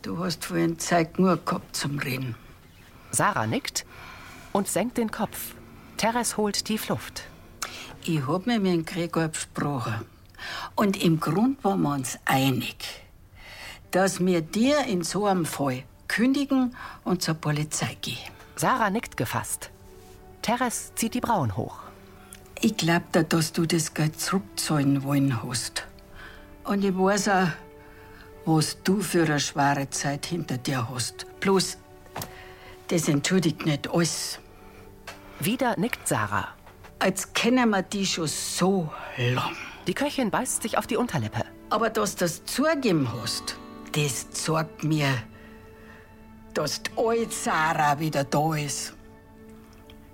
Du 0.00 0.24
hast 0.24 0.46
vorhin 0.46 0.78
Zeit 0.78 1.18
nur 1.18 1.36
gehabt 1.36 1.76
zum 1.76 1.98
Reden. 1.98 2.34
Sarah 3.10 3.46
nickt 3.46 3.84
und 4.54 4.68
senkt 4.68 4.96
den 4.96 5.10
Kopf. 5.10 5.54
Teres 5.98 6.38
holt 6.38 6.64
tief 6.64 6.88
Luft. 6.88 7.24
Ich 8.08 8.26
hab 8.26 8.46
mir 8.46 8.58
mit 8.58 8.72
dem 8.72 8.84
Gregor 8.86 9.28
besprochen. 9.28 10.06
Und 10.74 10.96
im 11.04 11.20
Grund 11.20 11.62
waren 11.62 11.82
wir 11.82 11.92
uns 11.92 12.18
einig, 12.24 13.02
dass 13.90 14.24
wir 14.24 14.40
dir 14.40 14.86
in 14.86 15.02
so 15.02 15.26
einem 15.26 15.44
Fall 15.44 15.82
kündigen 16.06 16.74
und 17.04 17.20
zur 17.20 17.34
Polizei 17.34 17.98
gehen. 18.00 18.32
Sarah 18.56 18.88
nickt 18.88 19.18
gefasst. 19.18 19.68
Teres 20.40 20.94
zieht 20.94 21.12
die 21.12 21.20
Brauen 21.20 21.54
hoch. 21.54 21.80
Ich 22.62 22.78
glaub 22.78 23.12
da, 23.12 23.24
dass 23.24 23.52
du 23.52 23.66
das 23.66 23.92
Geld 23.92 24.18
zurückzahlen 24.18 25.02
wollen 25.02 25.42
hast. 25.42 25.86
Und 26.64 26.86
ich 26.86 26.96
weiß 26.96 27.28
auch, 27.28 27.48
was 28.46 28.82
du 28.84 29.02
für 29.02 29.24
eine 29.24 29.38
schwere 29.38 29.90
Zeit 29.90 30.24
hinter 30.24 30.56
dir 30.56 30.88
hast. 30.88 31.26
Bloß, 31.40 31.76
das 32.86 33.06
entschuldigt 33.06 33.66
nicht 33.66 33.90
alles. 33.90 34.38
Wieder 35.40 35.78
nickt 35.78 36.08
Sarah. 36.08 36.54
Als 36.98 37.32
kennen 37.32 37.70
wir 37.70 37.82
die 37.82 38.06
schon 38.06 38.26
so 38.26 38.90
lang. 39.16 39.56
Die 39.86 39.94
Köchin 39.94 40.30
beißt 40.30 40.62
sich 40.62 40.76
auf 40.78 40.86
die 40.86 40.96
Unterlippe. 40.96 41.44
Aber 41.70 41.90
dass 41.90 42.16
du 42.16 42.24
das 42.24 42.44
zugeben 42.44 43.08
hast, 43.12 43.56
das 43.92 44.30
zeigt 44.30 44.84
mir, 44.84 45.08
dass 46.54 46.82
die 46.82 46.90
alte 46.96 47.30
Sarah 47.30 48.00
wieder 48.00 48.24
da 48.24 48.54
ist. 48.54 48.94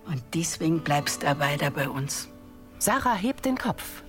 Und 0.07 0.23
deswegen 0.35 0.81
bleibst 0.81 1.23
du 1.23 1.33
auch 1.33 1.39
weiter 1.39 1.71
bei 1.71 1.89
uns. 1.89 2.29
Sarah 2.79 3.15
hebt 3.15 3.47
den 3.47 3.57
Kopf. 3.57 4.03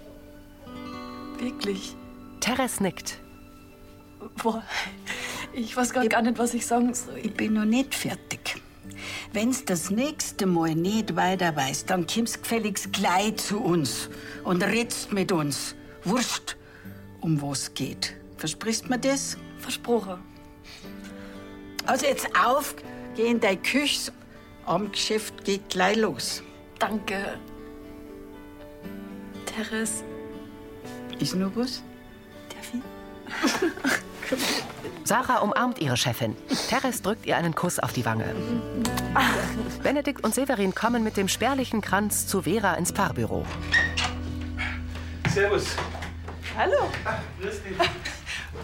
Wirklich? 1.39 1.95
Teres 2.41 2.81
nickt. 2.81 3.19
Boah, 4.43 4.63
ich 5.53 5.77
weiß 5.77 5.93
gar, 5.93 6.05
gar 6.07 6.21
nicht, 6.21 6.37
was 6.37 6.53
ich 6.53 6.65
sagen 6.65 6.93
soll. 6.93 7.17
Ich 7.17 7.33
bin 7.33 7.53
noch 7.53 7.65
nicht 7.65 7.95
fertig. 7.95 8.61
Wenn's 9.33 9.65
das 9.65 9.89
nächste 9.89 10.45
Mal 10.45 10.75
nicht 10.75 11.15
weiter 11.15 11.55
weißt, 11.55 11.89
dann 11.89 12.07
kommst 12.07 12.43
gefälligst 12.43 12.93
gleich 12.93 13.37
zu 13.37 13.59
uns 13.59 14.09
und 14.43 14.63
redst 14.63 15.11
mit 15.11 15.31
uns. 15.31 15.75
Wurscht, 16.03 16.55
um 17.21 17.41
was 17.41 17.73
geht. 17.73 18.15
Versprichst 18.37 18.89
mir 18.89 18.99
das? 18.99 19.37
Versprochen. 19.59 20.19
Also 21.85 22.05
jetzt 22.05 22.27
auf, 22.37 22.75
geh 23.15 23.27
in 23.27 23.39
deine 23.39 23.57
Küche. 23.57 24.11
Am 24.65 24.91
Geschäft 24.91 25.43
geht 25.43 25.69
gleich 25.69 25.97
los. 25.97 26.41
Danke. 26.79 27.37
Teres. 29.45 30.03
Ist 31.19 31.35
noch 31.35 31.55
was? 31.55 31.83
Sarah 35.05 35.37
umarmt 35.37 35.77
ihre 35.77 35.97
Chefin. 35.97 36.35
Teres 36.67 37.03
drückt 37.03 37.27
ihr 37.27 37.37
einen 37.37 37.53
Kuss 37.53 37.77
auf 37.77 37.93
die 37.93 38.03
Wange. 38.05 38.25
Benedikt 39.83 40.23
und 40.23 40.33
Severin 40.33 40.73
kommen 40.73 41.03
mit 41.03 41.15
dem 41.15 41.27
spärlichen 41.27 41.81
Kranz 41.81 42.25
zu 42.25 42.41
Vera 42.41 42.73
ins 42.73 42.91
Paarbüro. 42.91 43.45
Servus. 45.31 45.75
Hallo. 46.57 46.89
Grüß 47.39 47.61
dich. 47.61 47.77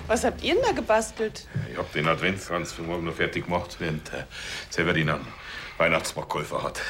Was 0.07 0.23
habt 0.23 0.41
ihr 0.41 0.55
denn 0.55 0.63
da 0.63 0.71
gebastelt? 0.71 1.45
Ich 1.71 1.77
hab 1.77 1.93
den 1.93 2.07
Adventskranz 2.07 2.71
für 2.71 2.81
morgen 2.81 3.05
noch 3.05 3.13
fertig 3.13 3.45
gemacht, 3.45 3.75
während 3.77 4.11
äh, 4.11 4.23
Severin 4.71 5.11
einen 5.11 5.27
Weihnachtsmarkt 5.77 6.31
geholfen 6.31 6.63
hat. 6.63 6.81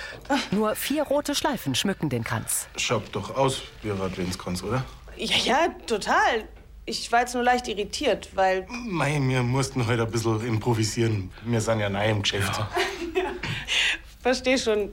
Nur 0.52 0.76
vier 0.76 1.04
rote 1.04 1.36
Schleifen 1.36 1.76
schmücken 1.76 2.08
den 2.08 2.24
Kranz. 2.24 2.68
Schaut 2.78 3.14
doch 3.14 3.36
aus 3.36 3.64
wie 3.82 3.92
ein 3.92 4.00
Adventskranz, 4.00 4.64
oder? 4.64 4.86
Ja, 5.18 5.36
ja, 5.44 5.68
total. 5.88 6.48
Ich 6.86 7.12
war 7.12 7.22
jetzt 7.22 7.36
nur 7.36 7.44
leicht 7.44 7.68
irritiert, 7.68 8.30
weil. 8.36 8.66
Mei, 8.70 9.20
wir 9.22 9.44
mussten 9.44 9.86
heute 9.88 10.04
ein 10.04 10.12
bisschen 10.12 10.46
improvisieren. 10.46 11.32
Wir 11.46 11.62
sind 11.62 11.80
ja 11.80 11.90
neu 11.90 12.10
im 12.10 12.22
Geschäft. 12.24 12.60
Versteh 14.22 14.58
schon, 14.58 14.92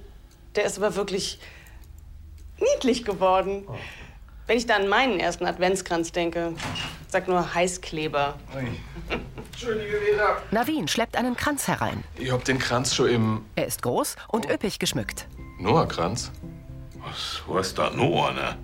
der 0.54 0.64
ist 0.64 0.78
aber 0.78 0.94
wirklich 0.96 1.38
niedlich 2.60 3.04
geworden. 3.04 3.66
Wenn 4.46 4.56
ich 4.56 4.66
da 4.66 4.76
an 4.76 4.88
meinen 4.88 5.20
ersten 5.20 5.44
Adventskranz 5.46 6.12
denke, 6.12 6.54
sag 7.08 7.28
nur 7.28 7.54
Heißkleber. 7.54 8.38
Entschuldige 9.52 9.98
wieder. 10.10 10.42
Navin 10.50 10.88
schleppt 10.88 11.16
einen 11.16 11.36
Kranz 11.36 11.68
herein. 11.68 12.04
Ich 12.16 12.30
hab 12.30 12.44
den 12.44 12.58
Kranz 12.58 12.94
schon 12.94 13.08
im. 13.08 13.44
Er 13.56 13.66
ist 13.66 13.82
groß 13.82 14.16
und 14.28 14.48
üppig 14.50 14.78
geschmückt. 14.78 15.26
Noah-Kranz? 15.58 16.32
Was 17.00 17.42
heißt 17.52 17.78
da 17.78 17.90
noch 17.90 18.28
einer? 18.28 18.56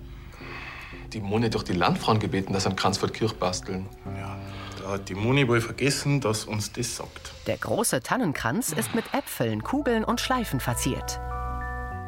Die 1.13 1.21
Moni 1.21 1.45
hat 1.45 1.55
doch 1.55 1.63
die 1.63 1.73
Landfrauen 1.73 2.19
gebeten, 2.19 2.53
dass 2.53 2.63
sie 2.63 2.69
einen 2.69 2.75
Kranz 2.75 2.97
vor 2.97 3.09
die 3.09 3.13
Kirche 3.13 3.35
basteln. 3.35 3.87
Ja, 4.05 4.37
da 4.81 4.91
hat 4.93 5.09
die 5.09 5.15
Moni 5.15 5.47
wohl 5.47 5.61
vergessen, 5.61 6.21
dass 6.21 6.45
uns 6.45 6.71
das 6.71 6.95
sagt. 6.95 7.31
Der 7.47 7.57
große 7.57 8.01
Tannenkranz 8.01 8.71
ist 8.71 8.95
mit 8.95 9.05
Äpfeln, 9.13 9.63
Kugeln 9.63 10.03
und 10.03 10.19
Schleifen 10.21 10.59
verziert. 10.59 11.19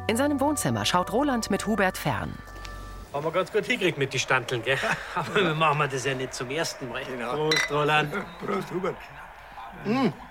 In 0.08 0.16
seinem 0.16 0.40
Wohnzimmer 0.40 0.84
schaut 0.84 1.12
Roland 1.12 1.50
mit 1.50 1.66
Hubert 1.66 1.98
fern. 1.98 2.32
Haben 3.12 3.24
wir 3.24 3.32
ganz 3.32 3.50
gut 3.50 3.64
hingekriegt 3.64 3.98
mit 3.98 4.12
den 4.12 4.20
Standeln, 4.20 4.62
gell? 4.62 4.78
Aber 5.14 5.34
wir 5.34 5.54
machen 5.54 5.88
das 5.90 6.04
ja 6.04 6.14
nicht 6.14 6.34
zum 6.34 6.50
ersten 6.50 6.88
Mal. 6.88 7.02
Prost, 7.04 7.70
Roland. 7.70 8.12
Prost, 8.44 8.70
Hubert. 8.70 8.96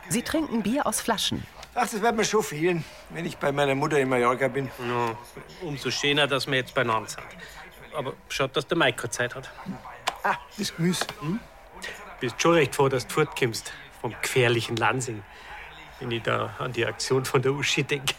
Sie 0.10 0.22
trinken 0.22 0.62
Bier 0.62 0.86
aus 0.86 1.02
Flaschen. 1.02 1.44
Ach, 1.74 1.88
das 1.88 2.02
wird 2.02 2.16
mir 2.16 2.26
schon 2.26 2.42
fehlen, 2.42 2.84
wenn 3.12 3.26
ich 3.26 3.38
bei 3.38 3.52
meiner 3.52 3.76
Mutter 3.76 4.00
in 4.00 4.10
Mallorca 4.10 4.48
bin. 4.48 4.66
Ja, 4.80 5.16
umso 5.62 5.92
schöner, 5.92 6.26
dass 6.26 6.48
wir 6.48 6.56
jetzt 6.56 6.74
beieinander 6.74 7.08
sind. 7.08 7.24
Aber 7.98 8.14
schaut, 8.30 8.56
dass 8.56 8.68
der 8.68 8.78
Mike 8.78 8.96
keine 8.96 9.10
Zeit 9.10 9.34
hat. 9.34 9.50
Ah, 10.24 10.36
das 10.56 10.76
Gemüse. 10.76 11.04
Hm? 11.20 11.40
Bist 12.20 12.40
schon 12.40 12.54
recht 12.54 12.76
froh, 12.76 12.90
dass 12.90 13.08
du 13.08 13.14
fortkommst 13.16 13.74
vom 14.02 14.14
gefährlichen 14.22 14.76
Lansing. 14.76 15.24
Wenn 16.00 16.12
ich 16.12 16.22
da 16.22 16.56
an 16.60 16.72
die 16.74 16.86
Aktion 16.86 17.26
von 17.26 17.42
der 17.42 17.54
Uschi 17.54 17.84
denke. 17.84 18.14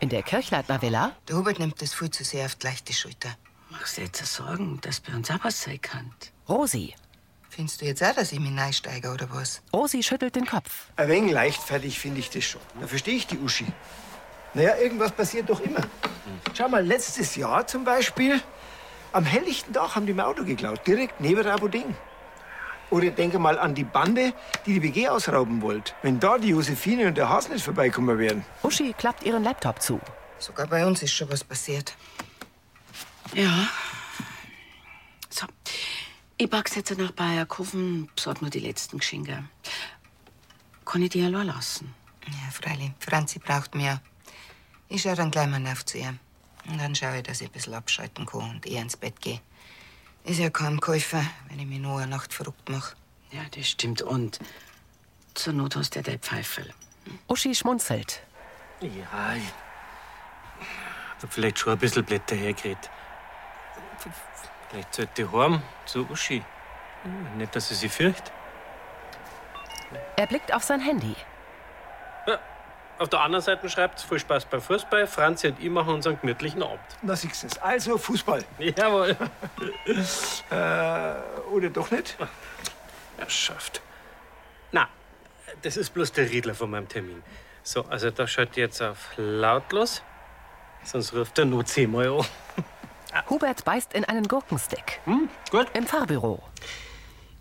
In 0.00 0.10
der 0.10 0.22
Kirchleitner 0.22 0.82
Villa 0.82 1.12
Der 1.28 1.36
Hubert 1.36 1.58
nimmt 1.58 1.80
das 1.80 1.94
viel 1.94 2.10
zu 2.10 2.24
sehr 2.24 2.44
auf 2.44 2.56
die 2.56 2.66
leichte 2.66 2.92
Schulter. 2.92 3.30
Machst 3.70 3.96
du 3.96 4.02
jetzt 4.02 4.24
Sorgen, 4.26 4.78
dass 4.82 5.00
bei 5.00 5.14
uns 5.14 5.30
auch 5.30 5.42
was 5.42 5.62
sein 5.62 5.80
kann? 5.80 6.14
Rosi. 6.46 6.94
Findest 7.48 7.80
du 7.80 7.86
jetzt 7.86 8.04
auch, 8.04 8.14
dass 8.14 8.32
ich 8.32 8.38
mich 8.38 8.58
einsteige, 8.58 9.10
oder 9.10 9.28
was? 9.30 9.62
Rosi 9.72 10.02
schüttelt 10.02 10.36
den 10.36 10.44
Kopf. 10.46 10.88
Ein 10.96 11.08
wenig 11.08 11.32
leichtfertig 11.32 11.98
finde 11.98 12.20
ich 12.20 12.28
das 12.28 12.44
schon. 12.44 12.60
Da 12.78 12.86
verstehe 12.86 13.14
ich 13.14 13.26
die 13.26 13.38
Uschi. 13.38 13.66
Naja, 14.52 14.76
irgendwas 14.76 15.12
passiert 15.12 15.48
doch 15.48 15.60
immer. 15.60 15.80
Schau 16.54 16.68
mal, 16.68 16.84
letztes 16.84 17.34
Jahr 17.36 17.66
zum 17.66 17.84
Beispiel, 17.84 18.42
am 19.12 19.24
helllichten 19.24 19.72
Tag 19.72 19.94
haben 19.94 20.06
die 20.06 20.12
mir 20.12 20.26
Auto 20.26 20.44
geklaut, 20.44 20.86
direkt 20.86 21.20
neben 21.20 21.42
der 21.42 21.54
Aboding. 21.54 21.94
Oder 22.90 23.10
denke 23.10 23.38
mal 23.38 23.58
an 23.58 23.74
die 23.74 23.84
Bande, 23.84 24.34
die 24.66 24.74
die 24.74 24.82
WG 24.82 25.08
ausrauben 25.08 25.62
wollte. 25.62 25.94
Wenn 26.02 26.20
da 26.20 26.36
die 26.36 26.48
Josephine 26.48 27.06
und 27.06 27.16
der 27.16 27.28
Haas 27.28 27.48
nicht 27.48 27.64
vorbeikommen 27.64 28.18
wären. 28.18 28.44
Uschi 28.62 28.92
klappt 28.92 29.24
ihren 29.24 29.44
Laptop 29.44 29.80
zu. 29.80 29.98
Sogar 30.38 30.66
bei 30.66 30.84
uns 30.84 31.02
ist 31.02 31.12
schon 31.12 31.30
was 31.30 31.42
passiert. 31.42 31.96
Ja. 33.32 33.66
So. 35.30 35.46
Ich 36.36 36.50
pack's 36.50 36.74
jetzt 36.74 36.98
nach 36.98 37.12
Bayerkofen, 37.12 38.10
besorg 38.14 38.42
nur 38.42 38.50
die 38.50 38.60
letzten 38.60 38.98
Geschenke. 38.98 39.44
Kann 40.84 41.02
ich 41.02 41.10
die 41.10 41.24
allein 41.24 41.46
lassen? 41.46 41.94
Ja, 42.26 42.50
freilich. 42.50 42.90
Franzi 42.98 43.38
braucht 43.38 43.74
mehr. 43.74 44.02
Ich 44.88 45.02
schau 45.02 45.14
dann 45.14 45.30
gleich 45.30 45.48
mal 45.48 45.64
auf 45.66 45.86
zu 45.86 45.98
ihr. 45.98 46.14
Und 46.68 46.78
dann 46.80 46.94
schaue 46.94 47.18
ich, 47.18 47.22
dass 47.24 47.40
ich 47.40 47.48
ein 47.48 47.52
bisschen 47.52 47.74
abschalten 47.74 48.26
kann 48.26 48.50
und 48.50 48.66
eher 48.66 48.82
ins 48.82 48.96
Bett 48.96 49.20
gehe. 49.20 49.40
Ist 50.24 50.38
ja 50.38 50.50
kaum 50.50 50.80
Käufer, 50.80 51.24
wenn 51.48 51.58
ich 51.58 51.66
mich 51.66 51.80
nur 51.80 51.98
eine 51.98 52.06
Nacht 52.06 52.32
verrückt 52.32 52.68
mache. 52.68 52.94
Ja, 53.32 53.40
das 53.54 53.68
stimmt. 53.68 54.02
Und 54.02 54.38
zur 55.34 55.52
Not 55.52 55.74
hast 55.76 55.94
du 55.94 55.98
ja 55.98 56.02
dein 56.02 56.20
Pfeifel. 56.20 56.72
Uschi 57.26 57.54
schmunzelt. 57.54 58.22
Ja, 58.80 59.34
ich 59.34 59.42
hab 61.22 61.32
vielleicht 61.32 61.58
schon 61.58 61.72
ein 61.72 61.78
bisschen 61.78 62.04
Blätter 62.04 62.36
hergeredet. 62.36 62.90
Vielleicht 64.70 64.94
sollte 64.94 65.22
ich 65.22 65.32
heim 65.32 65.62
zu 65.86 66.08
Uschi. 66.08 66.42
Nicht, 67.36 67.54
dass 67.54 67.68
sie 67.68 67.74
sich 67.74 67.92
fürcht. 67.92 68.32
Er 70.16 70.26
blickt 70.26 70.52
auf 70.52 70.62
sein 70.62 70.80
Handy. 70.80 71.14
Auf 73.02 73.08
der 73.08 73.20
anderen 73.20 73.42
Seite 73.42 73.68
schreibt 73.68 74.00
viel 74.00 74.20
Spaß 74.20 74.44
beim 74.44 74.62
Fußball. 74.62 75.08
Franzi 75.08 75.48
und 75.48 75.58
ich 75.58 75.68
machen 75.68 75.92
unseren 75.92 76.20
gemütlichen 76.20 76.62
Abend. 76.62 76.78
Na, 77.02 77.16
siehst 77.16 77.42
du 77.42 77.48
es. 77.48 77.58
Also 77.58 77.98
Fußball. 77.98 78.44
Jawohl. 78.60 79.16
äh, 79.88 81.44
oder 81.50 81.70
doch 81.70 81.90
nicht? 81.90 82.16
Er 83.18 83.28
schafft. 83.28 83.82
Na, 84.70 84.88
das 85.62 85.76
ist 85.76 85.90
bloß 85.90 86.12
der 86.12 86.30
Riedler 86.30 86.54
von 86.54 86.70
meinem 86.70 86.88
Termin. 86.88 87.24
So, 87.64 87.84
also 87.86 88.12
da 88.12 88.28
schaut 88.28 88.56
jetzt 88.56 88.80
auf 88.80 89.10
lautlos. 89.16 90.00
Sonst 90.84 91.12
ruft 91.12 91.36
er 91.40 91.46
nur 91.46 91.66
zehnmal 91.66 92.06
an. 92.06 92.24
Hubert 93.28 93.64
beißt 93.64 93.94
in 93.94 94.04
einen 94.04 94.28
Gurkenstick. 94.28 95.00
Hm, 95.06 95.28
gut. 95.50 95.66
Im 95.74 95.88
Fahrbüro. 95.88 96.40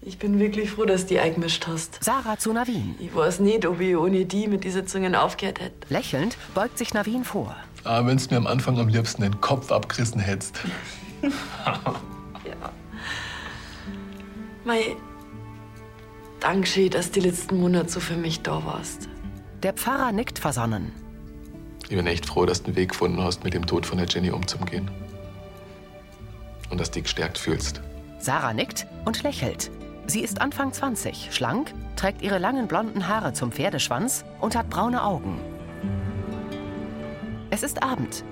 Ich 0.04 0.18
bin 0.18 0.40
wirklich 0.40 0.72
froh, 0.72 0.86
dass 0.86 1.02
du 1.04 1.10
die 1.10 1.20
eingemischt 1.20 1.68
hast. 1.68 2.04
Sarah 2.04 2.38
zu 2.38 2.52
Navin. 2.54 2.96
Ich 3.00 3.14
weiß 3.14 3.40
nicht, 3.40 3.68
ob 3.68 3.80
ich 3.80 3.96
ohne 3.96 4.26
die 4.26 4.48
mit 4.48 4.64
den 4.64 4.72
Sitzungen 4.72 5.14
aufgehört 5.14 5.60
hätte. 5.60 5.76
Lächelnd 5.90 6.38
beugt 6.56 6.80
sich 6.80 6.96
Navin 6.96 7.24
vor. 7.24 7.56
Ah, 7.84 8.04
wenn's 8.06 8.32
mir 8.32 8.38
am 8.38 8.48
Anfang 8.48 8.80
am 8.80 8.88
liebsten 8.88 9.22
den 9.22 9.40
Kopf 9.42 9.72
abgerissen 9.72 10.20
hättest. 10.20 10.60
Mei, 14.64 14.96
Dankeschön, 16.40 16.90
dass 16.90 17.12
du 17.12 17.20
die 17.20 17.28
letzten 17.28 17.60
Monate 17.60 17.90
so 17.90 18.00
für 18.00 18.16
mich 18.16 18.42
da 18.42 18.66
warst. 18.66 19.08
Der 19.62 19.74
Pfarrer 19.74 20.12
nickt 20.12 20.40
versonnen. 20.40 20.92
Ich 21.84 21.96
bin 21.96 22.08
echt 22.08 22.26
froh, 22.26 22.48
dass 22.48 22.64
du 22.64 22.68
einen 22.68 22.76
Weg 22.76 22.90
gefunden 22.90 23.22
hast, 23.22 23.44
mit 23.44 23.54
dem 23.54 23.68
Tod 23.68 23.86
von 23.86 24.00
der 24.00 24.08
Jenny 24.08 24.32
umzugehen. 24.32 24.90
Und 26.72 26.80
dass 26.80 26.90
du 26.90 26.96
dich 26.96 27.04
gestärkt 27.04 27.38
fühlst. 27.38 27.82
Sarah 28.18 28.54
nickt 28.54 28.88
und 29.06 29.22
lächelt. 29.22 29.70
Sie 30.08 30.22
ist 30.22 30.42
Anfang 30.42 30.74
20, 30.74 31.30
schlank, 31.32 31.74
trägt 31.96 32.22
ihre 32.22 32.38
langen 32.38 32.68
blonden 32.68 33.08
Haare 33.08 33.34
zum 33.34 33.52
Pferdeschwanz 33.52 34.26
und 34.40 34.56
hat 34.56 34.70
braune 34.70 35.04
Augen. 35.04 35.40
Es 37.50 37.64
ist 37.64 37.84
Abend. 37.84 38.24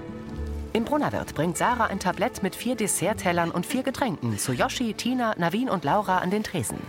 Im 0.74 0.86
Brunnerwirt 0.86 1.34
bringt 1.36 1.58
Sarah 1.58 1.86
ein 1.86 2.00
Tablett 2.00 2.44
mit 2.44 2.56
vier 2.56 2.76
Desserttellern 2.76 3.52
und 3.52 3.66
vier 3.66 3.84
Getränken 3.84 4.38
zu 4.38 4.54
Yoshi, 4.54 4.94
Tina, 4.94 5.36
Navin 5.38 5.70
und 5.70 5.84
Laura 5.84 6.20
an 6.20 6.30
den 6.30 6.44
Tresen. 6.44 6.80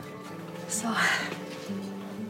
So. 0.68 0.88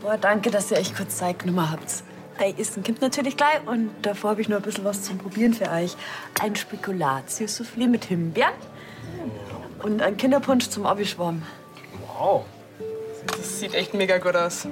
Boah, 0.00 0.16
danke, 0.16 0.50
dass 0.50 0.70
ihr 0.70 0.78
echt 0.78 0.96
kurz 0.96 1.18
Zeit 1.18 1.40
genommen 1.40 1.70
habt. 1.70 2.02
Ei 2.38 2.54
Essen 2.56 2.82
kommt 2.82 3.02
natürlich 3.02 3.36
gleich 3.36 3.60
und 3.66 3.90
davor 4.00 4.30
habe 4.30 4.40
ich 4.40 4.48
noch 4.48 4.56
ein 4.56 4.62
bisschen 4.62 4.84
was 4.84 5.02
zum 5.02 5.18
Probieren 5.18 5.52
für 5.52 5.70
euch. 5.70 5.96
Ein 6.40 6.54
Spekulatius-Soufflé 6.54 7.86
mit 7.86 8.04
Himbeeren 8.06 8.54
und 9.82 10.00
ein 10.00 10.16
Kinderpunsch 10.16 10.68
zum 10.68 10.86
Abschwamm. 10.86 11.42
Wow. 12.20 12.44
Das 13.26 13.60
sieht 13.60 13.74
echt 13.74 13.94
mega 13.94 14.18
gut 14.18 14.36
aus. 14.36 14.68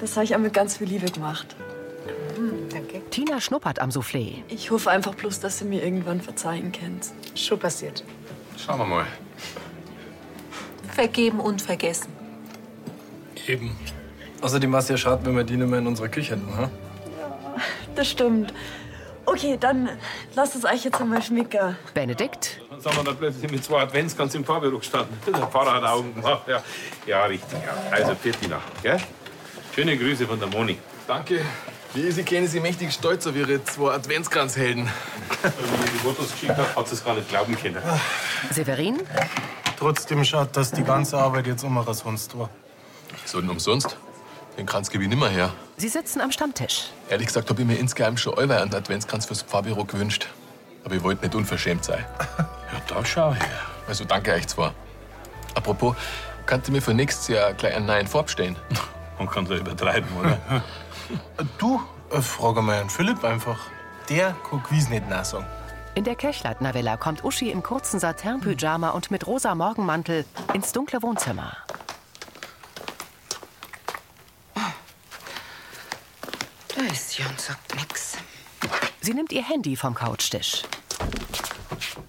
Das 0.00 0.16
habe 0.16 0.24
ich 0.24 0.34
auch 0.34 0.38
mit 0.38 0.54
ganz 0.54 0.78
viel 0.78 0.88
Liebe 0.88 1.10
gemacht. 1.10 1.54
Danke. 2.70 3.02
Tina 3.10 3.40
schnuppert 3.42 3.78
am 3.78 3.90
Soufflé. 3.90 4.42
Ich 4.48 4.70
hoffe 4.70 4.90
einfach 4.90 5.14
bloß, 5.14 5.40
dass 5.40 5.60
ihr 5.60 5.66
mir 5.66 5.84
irgendwann 5.84 6.22
verzeihen 6.22 6.72
könnt. 6.72 7.10
Schon 7.34 7.58
passiert. 7.58 8.04
Schauen 8.56 8.78
wir 8.78 8.86
mal. 8.86 9.06
Vergeben 10.94 11.40
und 11.40 11.60
vergessen. 11.60 12.08
Eben. 13.46 13.76
Außerdem 14.40 14.72
war 14.72 14.78
es 14.78 14.88
ja 14.88 14.96
schade, 14.96 15.26
wenn 15.26 15.36
wir 15.36 15.44
die 15.44 15.58
nicht 15.58 15.68
mehr 15.68 15.78
in 15.78 15.86
unserer 15.86 16.08
Küche 16.08 16.36
hätten, 16.36 16.56
ha? 16.56 16.70
Das 17.94 18.08
stimmt. 18.08 18.54
Okay, 19.32 19.56
dann 19.58 19.88
lasst 20.34 20.56
es 20.56 20.64
euch 20.66 20.84
jetzt 20.84 21.00
einmal 21.00 21.22
schmecken. 21.22 21.74
Benedikt, 21.94 22.60
Dann 22.68 22.80
sind 22.82 22.96
wir 22.96 23.02
da 23.02 23.12
plötzlich 23.12 23.50
mit 23.50 23.64
zwei 23.64 23.80
Adventskranz 23.80 24.34
im 24.34 24.44
Fahrbüro 24.44 24.78
gestanden. 24.78 25.16
Der 25.26 25.46
Pfarrer 25.46 25.74
hat 25.76 25.84
Augen 25.84 26.14
gemacht. 26.14 26.42
Ja, 26.46 26.62
ja 27.06 27.24
richtig. 27.24 27.58
Ja. 27.64 27.74
Also, 27.90 28.14
Viertina, 28.14 28.60
gell? 28.82 29.00
Schöne 29.74 29.96
Grüße 29.96 30.26
von 30.26 30.38
der 30.38 30.48
Moni. 30.48 30.76
Danke. 31.06 31.40
Wie 31.94 32.10
Sie 32.10 32.24
kennen 32.24 32.46
Sie 32.46 32.60
mächtig 32.60 32.92
stolz 32.92 33.26
auf 33.26 33.34
Ihre 33.34 33.64
zwei 33.64 33.94
Adventskranzhelden. 33.94 34.86
Als 35.42 35.54
ich 35.54 35.90
die 35.92 35.98
Fotos 35.98 36.32
geschickt 36.32 36.56
habe, 36.56 36.76
hat 36.76 36.88
sie 36.88 36.94
es 36.94 37.04
gar 37.04 37.14
nicht 37.14 37.28
glauben 37.30 37.56
können. 37.56 37.82
Severin, 38.50 39.00
Trotzdem 39.78 40.24
schaut, 40.24 40.56
dass 40.56 40.70
die 40.70 40.84
ganze 40.84 41.16
Arbeit 41.18 41.46
jetzt 41.46 41.64
umsonst 41.64 42.38
war. 42.38 42.50
So 43.24 43.40
denn 43.40 43.50
umsonst? 43.50 43.96
Den 44.56 44.66
Kranz 44.66 44.90
gebe 44.90 45.02
ich 45.04 45.10
nimmer 45.10 45.28
her. 45.28 45.52
Sie 45.82 45.88
sitzen 45.88 46.20
am 46.20 46.30
Stammtisch. 46.30 46.90
Ehrlich 47.10 47.26
gesagt 47.26 47.50
habe 47.50 47.60
ich 47.60 47.66
mir 47.66 47.76
insgeheim 47.76 48.16
schon 48.16 48.38
allweil 48.38 48.62
einen 48.62 48.72
Adventskranz 48.74 49.26
fürs 49.26 49.42
Pfarrbüro 49.42 49.84
gewünscht. 49.84 50.28
Aber 50.84 50.94
ich 50.94 51.02
wollte 51.02 51.24
nicht 51.24 51.34
unverschämt 51.34 51.84
sein. 51.84 52.04
Ja, 52.72 52.80
da 52.88 53.04
schau 53.04 53.34
her. 53.34 53.46
Also 53.86 54.06
danke 54.06 54.32
euch 54.32 54.46
zwar. 54.48 54.72
Apropos, 55.54 55.94
kannst 56.46 56.68
du 56.68 56.72
mir 56.72 56.80
für 56.80 56.94
nächstes 56.94 57.28
Jahr 57.28 57.52
gleich 57.52 57.76
einen 57.76 57.84
neuen 57.84 58.06
Farb 58.06 58.30
stellen? 58.30 58.56
Man 59.18 59.28
kann 59.28 59.44
so 59.46 59.54
übertreiben, 59.54 60.08
oder? 60.18 60.38
Du, 61.58 61.82
äh, 62.10 62.22
frage 62.22 62.62
mal 62.62 62.76
Herrn 62.76 62.88
Philipp 62.88 63.22
einfach. 63.22 63.58
Der 64.08 64.34
kann 64.48 64.62
Quiz 64.62 64.88
nicht 64.88 65.06
nachsagen. 65.10 65.46
In 65.94 66.04
der 66.04 66.14
Kirchleitner-Villa 66.14 66.96
kommt 66.96 67.22
Uschi 67.22 67.50
im 67.50 67.62
kurzen 67.62 68.00
Satin-Pyjama 68.00 68.88
und 68.90 69.10
mit 69.10 69.26
rosa 69.26 69.54
Morgenmantel 69.54 70.24
ins 70.54 70.72
dunkle 70.72 71.02
Wohnzimmer. 71.02 71.58
Da 76.82 76.92
ist 76.92 77.10
sie 77.10 77.22
und 77.22 77.40
sagt 77.40 77.76
nix. 77.76 78.16
Sie 79.00 79.14
nimmt 79.14 79.30
ihr 79.30 79.44
Handy 79.44 79.76
vom 79.76 79.94
Couchtisch. 79.94 80.62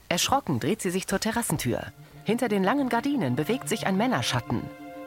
Erschrocken 0.09 0.59
dreht 0.59 0.81
sie 0.81 0.89
sich 0.89 1.05
zur 1.05 1.19
Terrassentür. 1.19 1.91
Hinter 2.23 2.47
den 2.47 2.63
langen 2.63 2.89
Gardinen 2.89 3.35
bewegt 3.35 3.69
sich 3.69 3.85
ein 3.85 3.97
Männerschatten. 3.97 4.63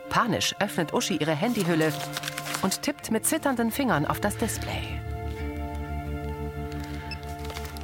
Panisch 0.09 0.55
öffnet 0.61 0.93
Uschi 0.95 1.17
ihre 1.17 1.35
Handyhülle 1.35 1.93
und 2.63 2.83
tippt 2.83 3.11
mit 3.11 3.27
zitternden 3.27 3.73
Fingern 3.73 4.07
auf 4.07 4.21
das 4.21 4.37
Display. 4.37 5.01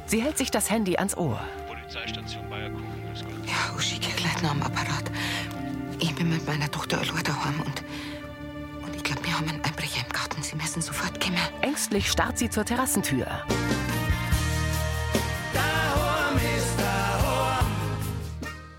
Sie 0.05 0.21
hält 0.21 0.37
sich 0.37 0.51
das 0.51 0.69
Handy 0.69 0.97
ans 0.97 1.17
Ohr. 1.17 1.41
Polizeistation 1.67 2.49
Bayerkofen, 2.49 3.07
grüß 3.07 3.23
Gott. 3.25 3.45
Ja, 3.45 3.75
Uschi 3.75 3.99
Kirchleitner 3.99 4.51
am 4.51 4.61
Apparat. 4.61 5.11
Ich 5.99 6.15
bin 6.15 6.29
mit 6.29 6.45
meiner 6.47 6.71
Tochter 6.71 7.01
allein 7.01 7.23
daheim 7.23 7.59
und, 7.59 7.83
und 8.85 8.95
ich 8.95 9.03
glaube, 9.03 9.25
wir 9.25 9.37
haben 9.37 9.49
einen 9.49 9.63
Einbrecher. 9.65 10.12
Sie 10.53 10.59
müssen 10.59 10.83
sofort 10.83 11.19
kommen. 11.19 11.39
Ängstlich 11.61 12.11
starrt 12.11 12.37
sie 12.37 12.47
zur 12.47 12.63
Terrassentür. 12.63 13.25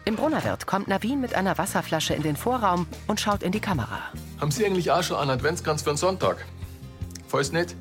Im 0.05 0.15
Brunnerwirt 0.15 0.69
kommt 0.69 0.87
Navin 0.87 1.21
mit 1.21 1.35
einer 1.35 1.59
Wasserflasche 1.59 2.15
in 2.15 2.23
den 2.23 2.37
Vorraum 2.37 2.87
und 3.09 3.21
schaut 3.21 3.43
in 3.43 3.51
die 3.51 3.59
Kamera. 3.59 3.99
Haben 4.41 4.53
Sie 4.53 4.65
eigentlich 4.65 4.93
auch 4.93 5.03
schon 5.03 5.17
einen 5.17 5.31
Adventskranz 5.31 5.83
für 5.83 5.91
einen 5.91 5.97
Sonntag? 5.97 6.47
Falls 7.27 7.51
nicht, 7.51 7.75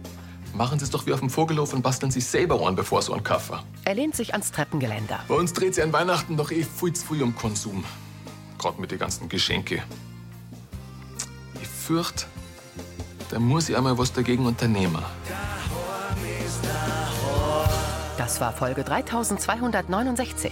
machen 0.55 0.79
Sie 0.79 0.85
es 0.85 0.89
doch 0.89 1.05
wie 1.05 1.13
auf 1.13 1.19
dem 1.19 1.29
Vogelhof 1.29 1.71
und 1.73 1.83
basteln 1.83 2.11
sich 2.11 2.25
selber 2.25 2.65
an, 2.65 2.75
bevor 2.75 3.03
so 3.03 3.13
ein 3.13 3.23
Kaffee. 3.23 3.59
Er 3.85 3.93
lehnt 3.93 4.15
sich 4.15 4.33
ans 4.33 4.51
Treppengeländer. 4.51 5.19
Bei 5.27 5.35
uns 5.35 5.53
dreht 5.53 5.75
sich 5.75 5.83
an 5.83 5.93
Weihnachten 5.93 6.35
doch 6.35 6.49
eh 6.49 6.63
viel 6.63 6.93
zu 6.93 7.05
früh 7.05 7.21
um 7.21 7.35
Konsum. 7.35 7.83
Gerade 8.57 8.81
mit 8.81 8.89
den 8.89 8.97
ganzen 8.97 9.29
Geschenke. 9.29 9.83
Ich 11.61 11.67
fürchte, 11.67 12.25
da 13.33 13.39
muss 13.39 13.67
ich 13.67 13.75
einmal 13.75 13.97
was 13.97 14.13
dagegen 14.13 14.45
unternehmen. 14.45 15.03
Das 18.15 18.39
war 18.39 18.53
Folge 18.53 18.83
3269. 18.83 20.51